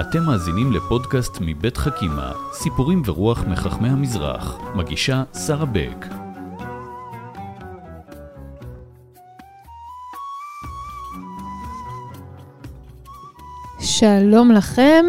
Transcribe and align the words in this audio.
אתם 0.00 0.22
מאזינים 0.22 0.72
לפודקאסט 0.72 1.38
מבית 1.40 1.76
חכימה, 1.76 2.32
סיפורים 2.52 3.02
ורוח 3.04 3.44
מחכמי 3.44 3.88
המזרח. 3.88 4.58
מגישה 4.74 5.22
שרה 5.46 5.66
בק. 5.66 6.06
שלום 13.80 14.52
לכם, 14.52 15.04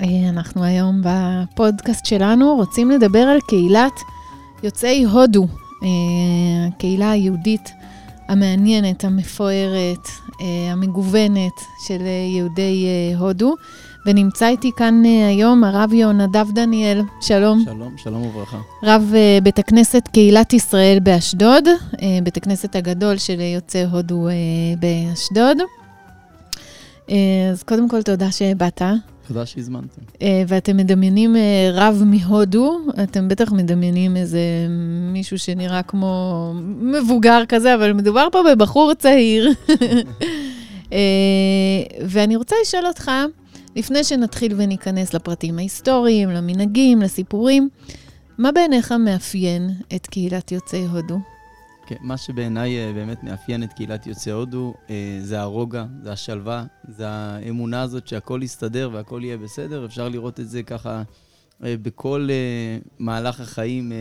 אה, 0.00 0.28
אנחנו 0.28 0.64
היום 0.64 1.02
בפודקאסט 1.04 2.06
שלנו 2.06 2.54
רוצים 2.54 2.90
לדבר 2.90 3.18
על 3.18 3.38
קהילת 3.48 4.00
יוצאי 4.62 5.04
הודו, 5.04 5.46
אה, 5.82 5.88
הקהילה 6.68 7.10
היהודית 7.10 7.72
המעניינת, 8.28 9.04
המפוארת, 9.04 10.08
אה, 10.40 10.72
המגוונת 10.72 11.60
של 11.86 12.00
יהודי 12.36 12.86
הודו. 13.18 13.54
ונמצא 14.06 14.48
איתי 14.48 14.70
כאן 14.76 15.02
היום 15.28 15.64
הרב 15.64 15.92
יהונדב 15.92 16.50
דניאל, 16.54 17.02
שלום. 17.20 17.62
שלום, 17.64 17.94
שלום 17.96 18.22
וברכה. 18.26 18.58
רב 18.82 19.14
בית 19.42 19.58
הכנסת 19.58 20.08
קהילת 20.12 20.52
ישראל 20.52 20.98
באשדוד, 21.02 21.64
בית 22.22 22.36
הכנסת 22.36 22.76
הגדול 22.76 23.16
של 23.18 23.40
יוצאי 23.40 23.84
הודו 23.84 24.28
באשדוד. 24.78 25.56
אז 27.52 27.62
קודם 27.66 27.88
כל, 27.88 28.02
תודה 28.02 28.32
שבאת. 28.32 28.82
תודה 29.28 29.46
שהזמנתם. 29.46 30.02
ואתם 30.48 30.76
מדמיינים 30.76 31.36
רב 31.72 32.02
מהודו, 32.06 32.78
אתם 33.02 33.28
בטח 33.28 33.52
מדמיינים 33.52 34.16
איזה 34.16 34.40
מישהו 35.12 35.38
שנראה 35.38 35.82
כמו 35.82 36.52
מבוגר 36.80 37.42
כזה, 37.48 37.74
אבל 37.74 37.92
מדובר 37.92 38.28
פה 38.32 38.38
בבחור 38.50 38.94
צעיר. 38.94 39.52
ואני 42.06 42.36
רוצה 42.36 42.56
לשאול 42.62 42.86
אותך, 42.86 43.10
לפני 43.76 44.04
שנתחיל 44.04 44.54
וניכנס 44.56 45.14
לפרטים 45.14 45.58
ההיסטוריים, 45.58 46.30
למנהגים, 46.30 47.02
לסיפורים, 47.02 47.68
מה 48.38 48.52
בעיניך 48.52 48.92
מאפיין 48.92 49.70
את 49.94 50.06
קהילת 50.06 50.52
יוצאי 50.52 50.86
הודו? 50.86 51.18
כן, 51.86 51.96
מה 52.00 52.16
שבעיניי 52.16 52.92
באמת 52.94 53.24
מאפיין 53.24 53.62
את 53.62 53.72
קהילת 53.72 54.06
יוצאי 54.06 54.32
הודו, 54.32 54.74
זה 55.20 55.40
הרוגע, 55.40 55.84
זה 56.02 56.12
השלווה, 56.12 56.64
זה 56.88 57.08
האמונה 57.08 57.82
הזאת 57.82 58.08
שהכל 58.08 58.40
יסתדר 58.42 58.90
והכל 58.92 59.20
יהיה 59.24 59.36
בסדר. 59.36 59.86
אפשר 59.86 60.08
לראות 60.08 60.40
את 60.40 60.48
זה 60.48 60.62
ככה 60.62 61.02
בכל 61.60 62.28
מהלך 62.98 63.40
החיים, 63.40 63.92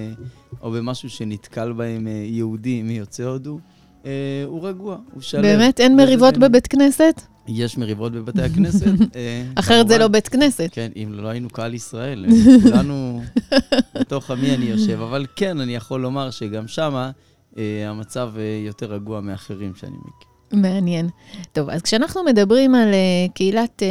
או 0.62 0.72
במשהו 0.72 1.10
שנתקל 1.10 1.72
בהם 1.72 2.08
יהודי 2.26 2.84
מיוצאי 2.84 3.26
הודו. 3.26 3.60
הוא 4.46 4.68
רגוע, 4.68 4.98
הוא 5.14 5.22
שלם. 5.22 5.42
באמת? 5.42 5.80
אין 5.80 5.96
מריבות 5.96 6.38
בבית 6.38 6.68
כנסת? 6.68 7.22
יש 7.48 7.78
מריבות 7.78 8.12
בבתי 8.12 8.42
הכנסת. 8.42 8.86
אחרת 9.56 9.88
זה 9.88 9.98
לא 9.98 10.08
בית 10.08 10.28
כנסת. 10.28 10.70
כן, 10.72 10.92
אם 10.96 11.10
לא 11.14 11.28
היינו 11.28 11.50
קהל 11.50 11.74
ישראל, 11.74 12.26
כולנו 12.64 13.22
בתוך 14.00 14.32
עמי 14.32 14.56
אני 14.56 14.66
יושב. 14.66 15.02
אבל 15.02 15.26
כן, 15.36 15.60
אני 15.60 15.76
יכול 15.76 16.02
לומר 16.02 16.32
שגם 16.32 16.68
שמה... 16.68 17.12
המצב 17.88 18.34
יותר 18.66 18.94
רגוע 18.94 19.22
מאחרים 19.22 19.76
שאני 19.76 19.92
מכיר. 19.92 20.62
מעניין. 20.62 21.10
טוב, 21.52 21.70
אז 21.70 21.82
כשאנחנו 21.82 22.24
מדברים 22.24 22.76
על 22.76 22.90
קהילת 23.34 23.82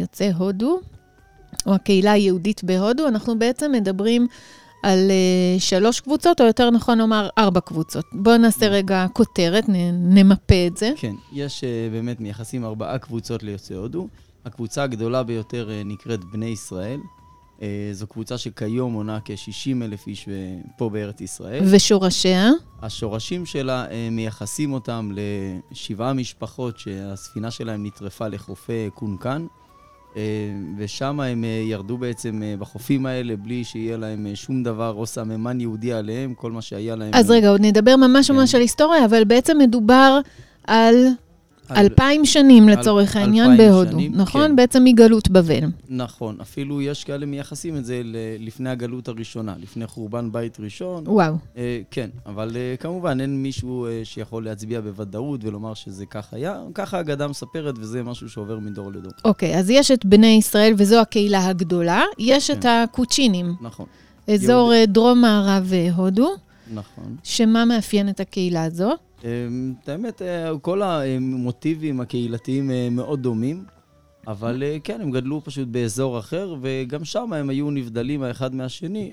יוצאי 0.00 0.32
הודו, 0.32 0.80
או 1.66 1.74
הקהילה 1.74 2.12
היהודית 2.12 2.64
בהודו, 2.64 3.08
אנחנו 3.08 3.38
בעצם 3.38 3.72
מדברים 3.72 4.26
על 4.84 5.10
שלוש 5.58 6.00
קבוצות, 6.00 6.40
או 6.40 6.46
יותר 6.46 6.70
נכון 6.70 6.98
לומר 6.98 7.28
ארבע 7.38 7.60
קבוצות. 7.60 8.04
בואו 8.12 8.36
נעשה 8.36 8.68
רגע 8.68 9.06
כותרת, 9.12 9.64
נמפה 9.92 10.66
את 10.66 10.76
זה. 10.76 10.92
כן, 10.96 11.14
יש 11.32 11.64
באמת 11.92 12.20
מייחסים 12.20 12.64
ארבעה 12.64 12.98
קבוצות 12.98 13.42
ליוצאי 13.42 13.76
הודו. 13.76 14.08
הקבוצה 14.44 14.82
הגדולה 14.82 15.22
ביותר 15.22 15.70
נקראת 15.84 16.24
בני 16.24 16.46
ישראל. 16.46 17.00
זו 17.92 18.06
קבוצה 18.06 18.38
שכיום 18.38 18.92
מונה 18.92 19.18
כ-60 19.24 19.82
אלף 19.82 20.06
איש 20.06 20.28
פה 20.78 20.90
בארץ 20.90 21.20
ישראל. 21.20 21.64
ושורשיה? 21.70 22.50
השורשים 22.82 23.46
שלה, 23.46 23.86
מייחסים 24.10 24.72
אותם 24.72 25.10
לשבעה 25.72 26.12
משפחות 26.12 26.78
שהספינה 26.78 27.50
שלהם 27.50 27.86
נטרפה 27.86 28.28
לחופי 28.28 28.90
קונקן, 28.94 29.46
ושם 30.76 31.20
הם 31.20 31.44
ירדו 31.64 31.98
בעצם 31.98 32.42
בחופים 32.58 33.06
האלה 33.06 33.36
בלי 33.36 33.64
שיהיה 33.64 33.96
להם 33.96 34.26
שום 34.34 34.62
דבר 34.62 34.92
או 34.92 35.06
סממן 35.06 35.60
יהודי 35.60 35.92
עליהם, 35.92 36.34
כל 36.34 36.52
מה 36.52 36.62
שהיה 36.62 36.96
להם... 36.96 37.10
אז 37.14 37.30
רגע, 37.30 37.48
עוד 37.48 37.60
נדבר 37.60 37.96
ממש 37.96 38.30
ממש 38.30 38.50
כן. 38.50 38.56
על 38.56 38.62
היסטוריה, 38.62 39.04
אבל 39.04 39.24
בעצם 39.24 39.58
מדובר 39.58 40.20
על... 40.66 41.06
אלפיים 41.70 42.24
שנים 42.24 42.68
לצורך 42.68 43.16
העניין 43.16 43.56
בהודו, 43.56 43.90
שנים, 43.90 44.12
נכון? 44.14 44.48
כן. 44.48 44.56
בעצם 44.56 44.84
מגלות 44.84 45.28
בבל. 45.28 45.64
נכון, 45.88 46.36
אפילו 46.40 46.82
יש 46.82 47.04
כאלה 47.04 47.26
מייחסים 47.26 47.76
את 47.76 47.84
זה 47.84 48.02
לפני 48.38 48.70
הגלות 48.70 49.08
הראשונה, 49.08 49.54
לפני 49.62 49.86
חורבן 49.86 50.32
בית 50.32 50.60
ראשון. 50.60 51.04
וואו. 51.06 51.34
אה, 51.56 51.80
כן, 51.90 52.10
אבל 52.26 52.50
אה, 52.56 52.74
כמובן 52.80 53.20
אין 53.20 53.42
מישהו 53.42 53.86
אה, 53.86 54.00
שיכול 54.04 54.44
להצביע 54.44 54.80
בוודאות 54.80 55.44
ולומר 55.44 55.74
שזה 55.74 56.06
כך 56.06 56.34
היה. 56.34 56.60
ככה 56.74 56.96
האגדה 56.96 57.28
מספרת 57.28 57.74
וזה 57.78 58.02
משהו 58.02 58.28
שעובר 58.28 58.58
מדור 58.58 58.92
לדור. 58.92 59.12
אוקיי, 59.24 59.58
אז 59.58 59.70
יש 59.70 59.90
את 59.90 60.04
בני 60.04 60.26
ישראל 60.26 60.72
וזו 60.76 61.00
הקהילה 61.00 61.46
הגדולה, 61.46 62.02
יש 62.18 62.50
כן. 62.50 62.58
את 62.58 62.64
הקוצ'ינים. 62.68 63.54
נכון. 63.60 63.86
אזור 64.34 64.74
יהוד... 64.74 64.90
דרום-מערב 64.92 65.72
הודו. 65.96 66.34
נכון. 66.74 67.16
שמה 67.22 67.64
מאפיין 67.64 68.08
את 68.08 68.20
הקהילה 68.20 68.64
הזו? 68.64 68.92
את 69.82 69.88
האמת, 69.88 70.22
כל 70.62 70.82
המוטיבים 70.82 72.00
הקהילתיים 72.00 72.70
מאוד 72.90 73.22
דומים, 73.22 73.64
אבל 74.26 74.62
כן, 74.84 75.00
הם 75.00 75.10
גדלו 75.10 75.40
פשוט 75.44 75.68
באזור 75.68 76.18
אחר, 76.18 76.56
וגם 76.60 77.04
שם 77.04 77.32
הם 77.32 77.50
היו 77.50 77.70
נבדלים 77.70 78.22
האחד 78.22 78.54
מהשני. 78.54 79.10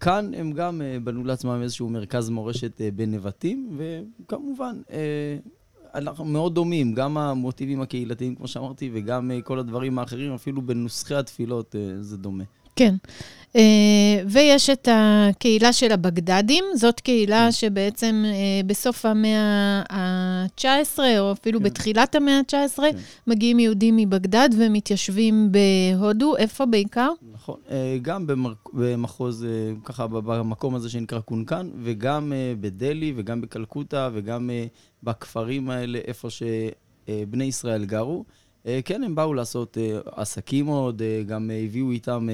כאן 0.00 0.30
הם 0.36 0.52
גם 0.52 0.82
בנו 1.04 1.24
לעצמם 1.24 1.60
איזשהו 1.62 1.88
מרכז 1.88 2.30
מורשת 2.30 2.80
בנבטים, 2.96 3.78
וכמובן, 3.78 4.76
אנחנו 5.94 6.24
מאוד 6.24 6.54
דומים, 6.54 6.94
גם 6.94 7.18
המוטיבים 7.18 7.80
הקהילתיים, 7.80 8.34
כמו 8.34 8.48
שאמרתי, 8.48 8.90
וגם 8.92 9.30
כל 9.44 9.58
הדברים 9.58 9.98
האחרים, 9.98 10.32
אפילו 10.32 10.62
בנוסחי 10.62 11.14
התפילות 11.14 11.74
זה 12.00 12.16
דומה. 12.16 12.44
כן. 12.76 12.94
Uh, 13.52 13.54
ויש 14.26 14.70
את 14.70 14.88
הקהילה 14.92 15.72
של 15.72 15.92
הבגדדים, 15.92 16.64
זאת 16.74 17.00
קהילה 17.00 17.44
כן. 17.44 17.52
שבעצם 17.52 18.24
uh, 18.24 18.66
בסוף 18.66 19.04
המאה 19.06 19.82
ה-19, 19.90 20.98
או 21.18 21.32
אפילו 21.32 21.58
כן. 21.58 21.64
בתחילת 21.64 22.14
המאה 22.14 22.38
ה-19, 22.38 22.76
כן. 22.76 22.96
מגיעים 23.26 23.58
יהודים 23.58 23.96
מבגדד 23.96 24.48
ומתיישבים 24.58 25.52
בהודו. 25.52 26.36
איפה 26.36 26.66
בעיקר? 26.66 27.10
נכון, 27.32 27.56
uh, 27.68 27.72
גם 28.02 28.26
במחוז, 28.72 29.46
uh, 29.46 29.84
ככה 29.84 30.06
במקום 30.06 30.74
הזה 30.74 30.90
שנקרא 30.90 31.20
קונקן, 31.20 31.70
וגם 31.82 32.32
uh, 32.32 32.60
בדלי, 32.60 33.12
וגם 33.16 33.40
בקלקוטה, 33.40 34.08
וגם 34.12 34.50
uh, 34.50 34.68
בכפרים 35.02 35.70
האלה, 35.70 35.98
איפה 36.06 36.28
שבני 36.30 37.44
ישראל 37.44 37.84
גרו. 37.84 38.24
כן, 38.84 39.04
הם 39.04 39.14
באו 39.14 39.34
לעשות 39.34 39.76
עסקים 40.06 40.66
עוד, 40.66 41.02
גם 41.26 41.50
הביאו 41.64 41.90
איתם 41.90 42.28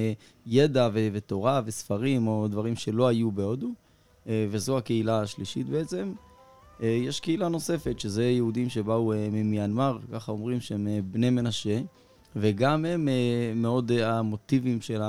ידע 0.46 0.88
ותורה 0.92 1.62
וספרים, 1.64 2.26
או 2.26 2.48
דברים 2.48 2.76
שלא 2.76 3.08
היו 3.08 3.30
בהודו, 3.30 3.68
וזו 4.26 4.78
הקהילה 4.78 5.20
השלישית 5.20 5.68
בעצם. 5.68 6.12
יש 6.80 7.20
קהילה 7.20 7.48
נוספת, 7.48 8.00
שזה 8.00 8.24
יהודים 8.24 8.68
שבאו 8.68 9.12
ממיינמר, 9.32 9.98
ככה 10.12 10.32
אומרים 10.32 10.60
שהם 10.60 10.88
בני 11.10 11.30
מנשה, 11.30 11.80
וגם 12.36 12.84
הם 12.84 13.08
מאוד 13.56 13.92
המוטיבים 13.92 14.80
של 14.80 15.02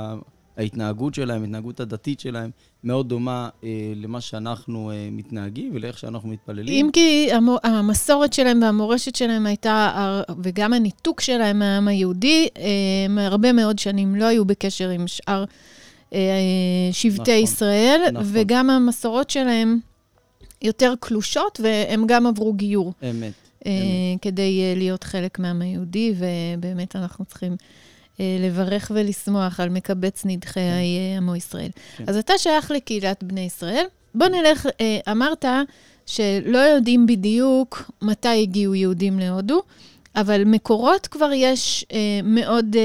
ההתנהגות 0.60 1.14
שלהם, 1.14 1.42
ההתנהגות 1.42 1.80
הדתית 1.80 2.20
שלהם, 2.20 2.50
מאוד 2.84 3.10
דומה 3.10 3.50
אה, 3.64 3.70
למה 3.96 4.22
שאנחנו 4.22 4.92
אה, 4.92 5.10
מתנהגים 5.12 5.72
ולאיך 5.74 5.98
שאנחנו 5.98 6.30
מתפללים. 6.30 6.86
אם 6.86 6.92
כי 6.92 7.30
המסורת 7.64 8.34
שלהם 8.34 8.62
והמורשת 8.62 9.16
שלהם 9.16 9.46
הייתה, 9.46 10.22
וגם 10.44 10.74
הניתוק 10.74 11.22
שלהם 11.22 11.60
מהעם 11.60 11.88
היהודי, 11.88 12.48
אה, 12.58 13.26
הרבה 13.26 13.54
מאוד 13.54 13.80
שנים 13.80 14.16
לא 14.16 14.26
היו 14.26 14.46
בקשר 14.46 14.90
עם 14.90 15.08
שאר 15.08 15.46
אה, 16.14 16.20
שבטי 16.92 17.22
נכון, 17.22 17.44
ישראל, 17.44 18.02
נכון. 18.14 18.28
וגם 18.32 18.70
המסורות 18.70 19.30
שלהם 19.30 19.80
יותר 20.62 20.94
קלושות, 21.00 21.60
והם 21.64 22.08
גם 22.08 22.28
עברו 22.28 22.54
גיור. 22.54 22.94
אמת. 23.04 23.34
אה, 23.66 23.72
אמת. 23.72 24.22
כדי 24.22 24.62
אה, 24.62 24.74
להיות 24.76 25.04
חלק 25.04 25.40
מהעם 25.40 25.62
היהודי, 25.62 26.14
ובאמת 26.18 26.96
אנחנו 26.96 27.26
צריכים... 27.26 27.56
לברך 28.20 28.92
ולשמוח 28.96 29.60
על 29.60 29.70
מקבץ 29.70 30.22
נדחי 30.26 30.60
כן. 30.60 31.18
עמו 31.18 31.36
ישראל. 31.36 31.70
כן. 31.98 32.04
אז 32.08 32.18
אתה 32.18 32.34
שייך 32.38 32.72
לקהילת 32.72 33.24
בני 33.24 33.42
ישראל. 33.42 33.86
בוא 34.16 34.28
נלך, 34.28 34.68
אמרת 35.12 35.46
שלא 36.06 36.58
יודעים 36.58 37.08
בדיוק 37.08 37.92
מתי 38.02 38.42
הגיעו 38.42 38.76
יהודים 38.76 39.20
להודו, 39.20 39.62
אבל 40.16 40.44
מקורות 40.46 41.08
כבר 41.08 41.32
יש 41.34 41.86
מאוד 42.24 42.76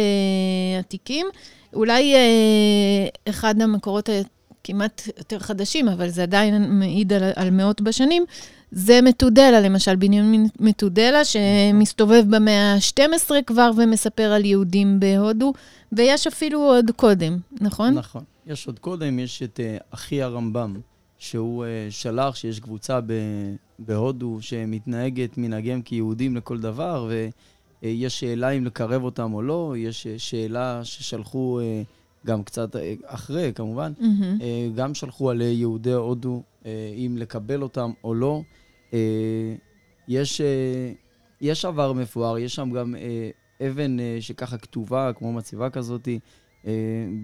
עתיקים. 0.79 1.27
אולי 1.75 2.15
אחד 3.29 3.63
המקורות 3.63 4.09
כמעט 4.65 5.03
יותר 5.19 5.39
חדשים, 5.39 5.89
אבל 5.89 6.09
זה 6.09 6.23
עדיין 6.23 6.79
מעיד 6.79 7.13
על, 7.13 7.23
על 7.37 7.51
מאות 7.51 7.81
בשנים, 7.81 8.25
זה 8.77 9.01
מתודלה, 9.03 9.61
למשל, 9.61 9.97
בנימין 9.97 10.47
מתודלה, 10.61 11.25
שמסתובב 11.25 12.25
במאה 12.37 12.75
ה-12 12.75 13.31
כבר 13.47 13.71
ומספר 13.77 14.23
על 14.33 14.45
יהודים 14.45 15.01
בהודו, 15.01 15.53
ויש 15.93 16.27
אפילו 16.27 16.61
עוד 16.61 16.91
קודם, 16.97 17.39
נכון? 17.61 17.95
נכון. 17.95 18.23
יש 18.47 18.67
עוד 18.67 18.79
קודם, 18.79 19.19
יש 19.19 19.43
את 19.43 19.61
uh, 19.61 19.85
אחי 19.91 20.23
הרמב"ם, 20.23 20.77
שהוא 21.19 21.65
uh, 21.65 21.67
שלח 21.93 22.35
שיש 22.35 22.61
קבוצה 22.61 23.01
ב- 23.01 23.55
בהודו 23.79 24.39
שמתנהגת 24.41 25.39
מנהגיהם 25.39 25.83
כיהודים 25.83 26.37
לכל 26.37 26.59
דבר, 26.61 27.11
ויש 27.83 28.17
uh, 28.17 28.19
שאלה 28.19 28.51
אם 28.51 28.65
לקרב 28.65 29.05
אותם 29.05 29.35
או 29.35 29.43
לא, 29.43 29.75
יש 29.79 30.07
uh, 30.07 30.19
שאלה 30.19 30.81
ששלחו 30.85 31.61
uh, 31.61 32.27
גם 32.27 32.43
קצת 32.43 32.77
אחרי, 33.05 33.53
כמובן, 33.55 33.93
Mm-hmm. 34.01 34.43
גם 34.75 34.95
שלחו 34.95 35.31
על 35.31 35.41
יהודי 35.41 35.93
הודו, 35.93 36.43
אם 36.97 37.17
לקבל 37.19 37.63
אותם 37.63 37.91
או 38.05 38.15
לא. 38.15 38.43
Uh, 38.95 38.97
יש, 40.09 40.41
uh, 40.41 40.45
יש 41.41 41.65
עבר 41.65 41.93
מפואר, 41.93 42.39
יש 42.39 42.55
שם 42.55 42.71
גם 42.71 42.95
uh, 42.95 43.65
אבן 43.67 43.97
שככה 44.21 44.59
כתובה, 44.59 45.13
כמו 45.13 45.33
מצבה 45.33 45.71
כזאתי, 45.71 46.19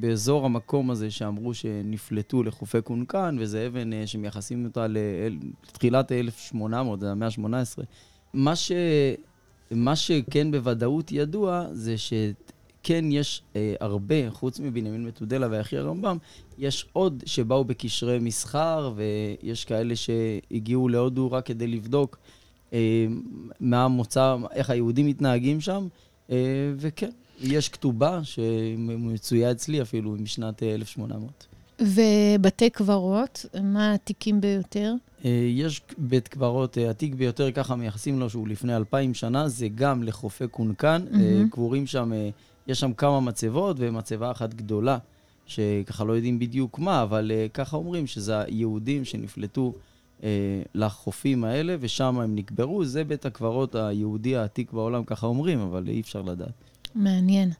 באזור 0.01 0.45
המקום 0.45 0.91
הזה 0.91 1.11
שאמרו 1.11 1.55
שנפלטו 1.55 2.43
לחופי 2.43 2.83
קונקן, 2.83 3.37
וזה 3.39 3.67
אבן 3.67 4.07
שמייחסים 4.07 4.65
אותה 4.65 4.87
לתחילת 4.89 6.13
1800, 6.13 7.01
זה 7.01 7.11
המאה 7.11 7.29
ה-18. 7.29 7.83
מה. 8.35 8.55
מה 9.71 9.97
שכן 9.97 10.51
בוודאות 10.51 11.13
ידוע 11.13 11.67
זה 11.73 11.95
שכן 12.83 13.05
יש 13.13 13.43
uh, 13.53 13.57
הרבה, 13.81 14.31
חוץ 14.31 14.61
מבנימין 14.61 15.05
מתודלה 15.05 15.47
ואחי 15.51 15.77
הרמב"ם, 15.77 16.17
יש 16.59 16.87
עוד 16.93 17.23
שבאו 17.27 17.65
בקשרי 17.65 18.19
מסחר, 18.19 18.93
ויש 18.97 19.65
כאלה 19.65 19.95
שהגיעו 19.97 20.89
להודו 20.89 21.33
רק 21.33 21.47
כדי 21.47 21.67
לבדוק 21.67 22.19
אה, 22.73 23.07
מה 23.61 23.85
המוצא, 23.85 24.37
איך 24.53 24.71
היהודים 24.71 25.07
מתנהגים 25.07 25.61
שם, 25.61 25.89
אה, 26.31 26.37
וכן, 26.77 27.11
יש 27.41 27.69
כתובה 27.69 28.21
שמצויה 28.25 29.51
אצלי 29.51 29.83
אפילו 29.83 30.17
משנת 30.19 30.63
אה, 30.63 30.75
1800. 30.75 31.47
ובתי 31.81 32.71
קברות, 32.71 33.47
מה 33.63 33.91
העתיקים 33.91 34.41
ביותר? 34.41 34.95
אה, 35.25 35.31
יש 35.51 35.81
בית 35.99 36.29
קברות 36.29 36.79
אה, 36.79 36.91
עתיק 36.91 37.15
ביותר, 37.15 37.53
ככה 37.53 37.77
מייחסים 37.77 38.21
לו 38.21 38.31
שהוא 38.31 38.49
לפני 38.49 38.77
אלפיים 38.77 39.15
שנה, 39.15 39.49
זה 39.49 39.69
גם 39.75 40.03
לחופי 40.03 40.49
קונקן. 40.49 41.03
אה, 41.13 41.19
מהמם. 41.19 41.49
קבורים 41.49 41.87
שם, 41.87 42.13
אה, 42.13 42.31
יש 42.67 42.81
שם 42.81 42.93
כמה 42.93 43.21
מצבות, 43.21 43.77
ומצבה 43.79 44.31
אחת 44.31 44.55
גדולה, 44.55 44.99
שככה 45.47 46.05
לא 46.05 46.13
יודעים 46.13 46.39
בדיוק 46.39 46.79
מה, 46.79 47.03
אבל 47.03 47.31
אה, 47.35 47.47
ככה 47.55 47.77
אומרים 47.77 48.07
שזה 48.07 48.41
היהודים 48.41 49.05
שנפלטו 49.05 49.75
אה, 50.23 50.29
לחופים 50.75 51.45
האלה, 51.45 51.77
ושם 51.81 52.21
הם 52.21 52.35
נקברו. 52.35 52.85
זה 52.85 53.05
בית 53.05 53.27
הקברות 53.27 53.75
היהודי 53.75 54.37
העתיק 54.37 54.73
בעולם, 54.73 55.05
ככה 55.05 55.27
אומרים, 55.27 55.61
אבל 55.61 55.89
אי 55.89 56.01
אפשר 56.01 56.23
לדעת. 56.23 56.53
מעניין. 56.95 57.51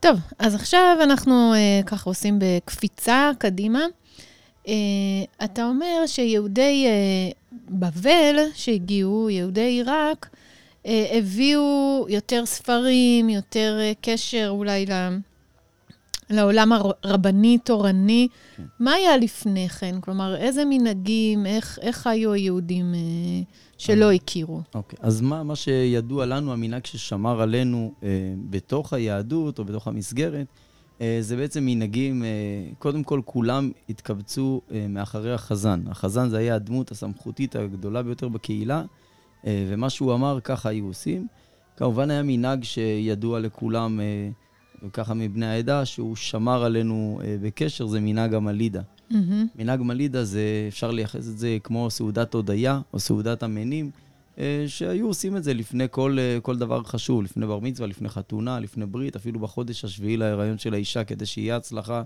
טוב, 0.00 0.16
אז 0.38 0.54
עכשיו 0.54 0.96
אנחנו 1.02 1.54
אה, 1.54 1.80
ככה 1.86 2.10
עושים 2.10 2.38
בקפיצה 2.38 3.30
קדימה. 3.38 3.80
אה, 4.68 4.74
אתה 5.44 5.66
אומר 5.66 6.06
שיהודי 6.06 6.86
אה, 6.86 7.32
בבל 7.68 8.36
שהגיעו, 8.54 9.30
יהודי 9.30 9.60
עיראק, 9.60 10.28
הביאו 10.84 12.06
יותר 12.08 12.46
ספרים, 12.46 13.28
יותר 13.28 13.78
אה, 13.80 13.92
קשר 14.00 14.46
אולי 14.48 14.86
ל... 14.86 14.92
לעולם 16.30 16.72
הרבני-תורני. 16.72 18.28
כן. 18.56 18.62
מה 18.78 18.92
היה 18.92 19.16
לפני 19.16 19.68
כן? 19.68 20.00
כלומר, 20.00 20.36
איזה 20.36 20.62
מנהגים, 20.64 21.46
איך, 21.46 21.78
איך 21.82 21.96
חיו 21.96 22.32
היהודים 22.32 22.94
אה, 22.94 23.42
שלא 23.78 24.12
הכירו? 24.12 24.60
אוקיי, 24.74 24.98
אז 25.02 25.20
מה, 25.20 25.42
מה 25.42 25.56
שידוע 25.56 26.26
לנו, 26.26 26.52
המנהג 26.52 26.86
ששמר 26.86 27.42
עלינו 27.42 27.92
אה, 28.02 28.08
בתוך 28.50 28.92
היהדות 28.92 29.58
או 29.58 29.64
בתוך 29.64 29.88
המסגרת, 29.88 30.46
אה, 31.00 31.18
זה 31.20 31.36
בעצם 31.36 31.66
מנהגים, 31.66 32.24
אה, 32.24 32.28
קודם 32.78 33.02
כל 33.02 33.20
כולם 33.24 33.70
התקבצו 33.88 34.60
אה, 34.72 34.86
מאחרי 34.88 35.34
החזן. 35.34 35.80
החזן 35.90 36.28
זה 36.28 36.38
היה 36.38 36.54
הדמות 36.54 36.90
הסמכותית 36.90 37.56
הגדולה 37.56 38.02
ביותר 38.02 38.28
בקהילה, 38.28 38.78
אה, 38.78 38.84
ומה 39.44 39.90
שהוא 39.90 40.14
אמר, 40.14 40.38
ככה 40.44 40.68
היו 40.68 40.86
עושים. 40.86 41.26
כמובן 41.76 42.10
היה 42.10 42.22
מנהג 42.22 42.64
שידוע 42.64 43.40
לכולם, 43.40 44.00
אה, 44.00 44.28
וככה 44.82 45.14
מבני 45.14 45.46
העדה, 45.46 45.84
שהוא 45.84 46.16
שמר 46.16 46.64
עלינו 46.64 47.20
אה, 47.24 47.36
בקשר, 47.42 47.86
זה 47.86 48.00
מנהג 48.00 48.34
המלידה. 48.34 48.80
מהמם. 49.10 49.46
מנהג 49.54 49.82
מלידה 49.82 50.24
זה, 50.24 50.42
אפשר 50.68 50.90
לייחס 50.90 51.28
את 51.28 51.38
זה 51.38 51.58
כמו 51.62 51.90
סעודת 51.90 52.34
הודיה 52.34 52.80
או 52.92 52.98
סעודת 52.98 53.42
המנים, 53.42 53.90
אה, 54.38 54.64
שהיו 54.66 55.06
עושים 55.06 55.36
את 55.36 55.44
זה 55.44 55.54
לפני 55.54 55.84
כל, 55.90 56.16
אה, 56.20 56.38
כל 56.42 56.56
דבר 56.56 56.82
חשוב, 56.82 57.22
לפני 57.22 57.46
בר 57.46 57.58
מצווה, 57.58 57.88
לפני 57.88 58.08
חתונה, 58.08 58.60
לפני 58.60 58.86
ברית, 58.86 59.16
אפילו 59.16 59.40
בחודש 59.40 59.84
השביעי 59.84 60.16
להיריון 60.16 60.58
של 60.58 60.74
האישה, 60.74 61.04
כדי 61.04 61.26
שיהיה 61.26 61.56
הצלחה, 61.56 62.02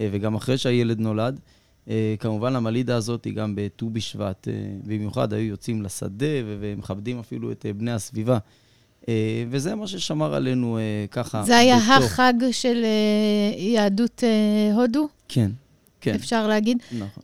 אה, 0.00 0.08
וגם 0.12 0.34
אחרי 0.34 0.58
שהילד 0.58 1.00
נולד. 1.00 1.40
אה, 1.88 2.14
כמובן, 2.18 2.56
המלידה 2.56 2.96
הזאת 2.96 3.24
היא 3.24 3.34
גם 3.34 3.54
בט"ו 3.56 3.90
בשבט, 3.90 4.48
אה, 4.48 4.52
במיוחד 4.84 5.32
היו 5.32 5.46
יוצאים 5.46 5.82
לשדה 5.82 6.26
ומכבדים 6.46 7.18
אפילו 7.18 7.52
את 7.52 7.66
אה, 7.66 7.72
בני 7.72 7.92
הסביבה. 7.92 8.38
וזה 9.50 9.74
מה 9.74 9.86
ששמר 9.86 10.34
עלינו 10.34 10.78
ככה. 11.10 11.42
זה 11.44 11.56
היה 11.58 11.76
בתוך- 11.76 12.04
החג 12.04 12.32
של 12.50 12.84
יהדות 13.56 14.22
הודו, 14.74 15.08
כן, 15.28 15.50
כן, 16.00 16.14
אפשר 16.14 16.46
להגיד. 16.46 16.78
נכון. 16.98 17.22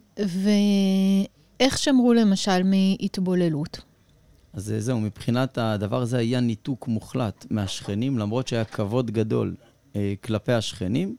ואיך 1.60 1.78
שמרו 1.78 2.12
למשל 2.12 2.62
מהתבוללות? 2.64 3.81
אז 4.52 4.75
זהו, 4.78 5.00
מבחינת 5.00 5.58
הדבר 5.58 6.02
הזה 6.02 6.19
היה 6.19 6.40
ניתוק 6.40 6.88
מוחלט 6.88 7.46
מהשכנים, 7.50 8.19
למרות 8.19 8.49
שהיה 8.49 8.64
כבוד 8.64 9.10
גדול 9.10 9.55
כלפי 10.25 10.52
השכנים, 10.52 11.16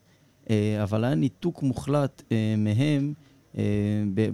אבל 0.82 1.04
היה 1.04 1.14
ניתוק 1.14 1.62
מוחלט 1.62 2.22
מהם 2.58 3.12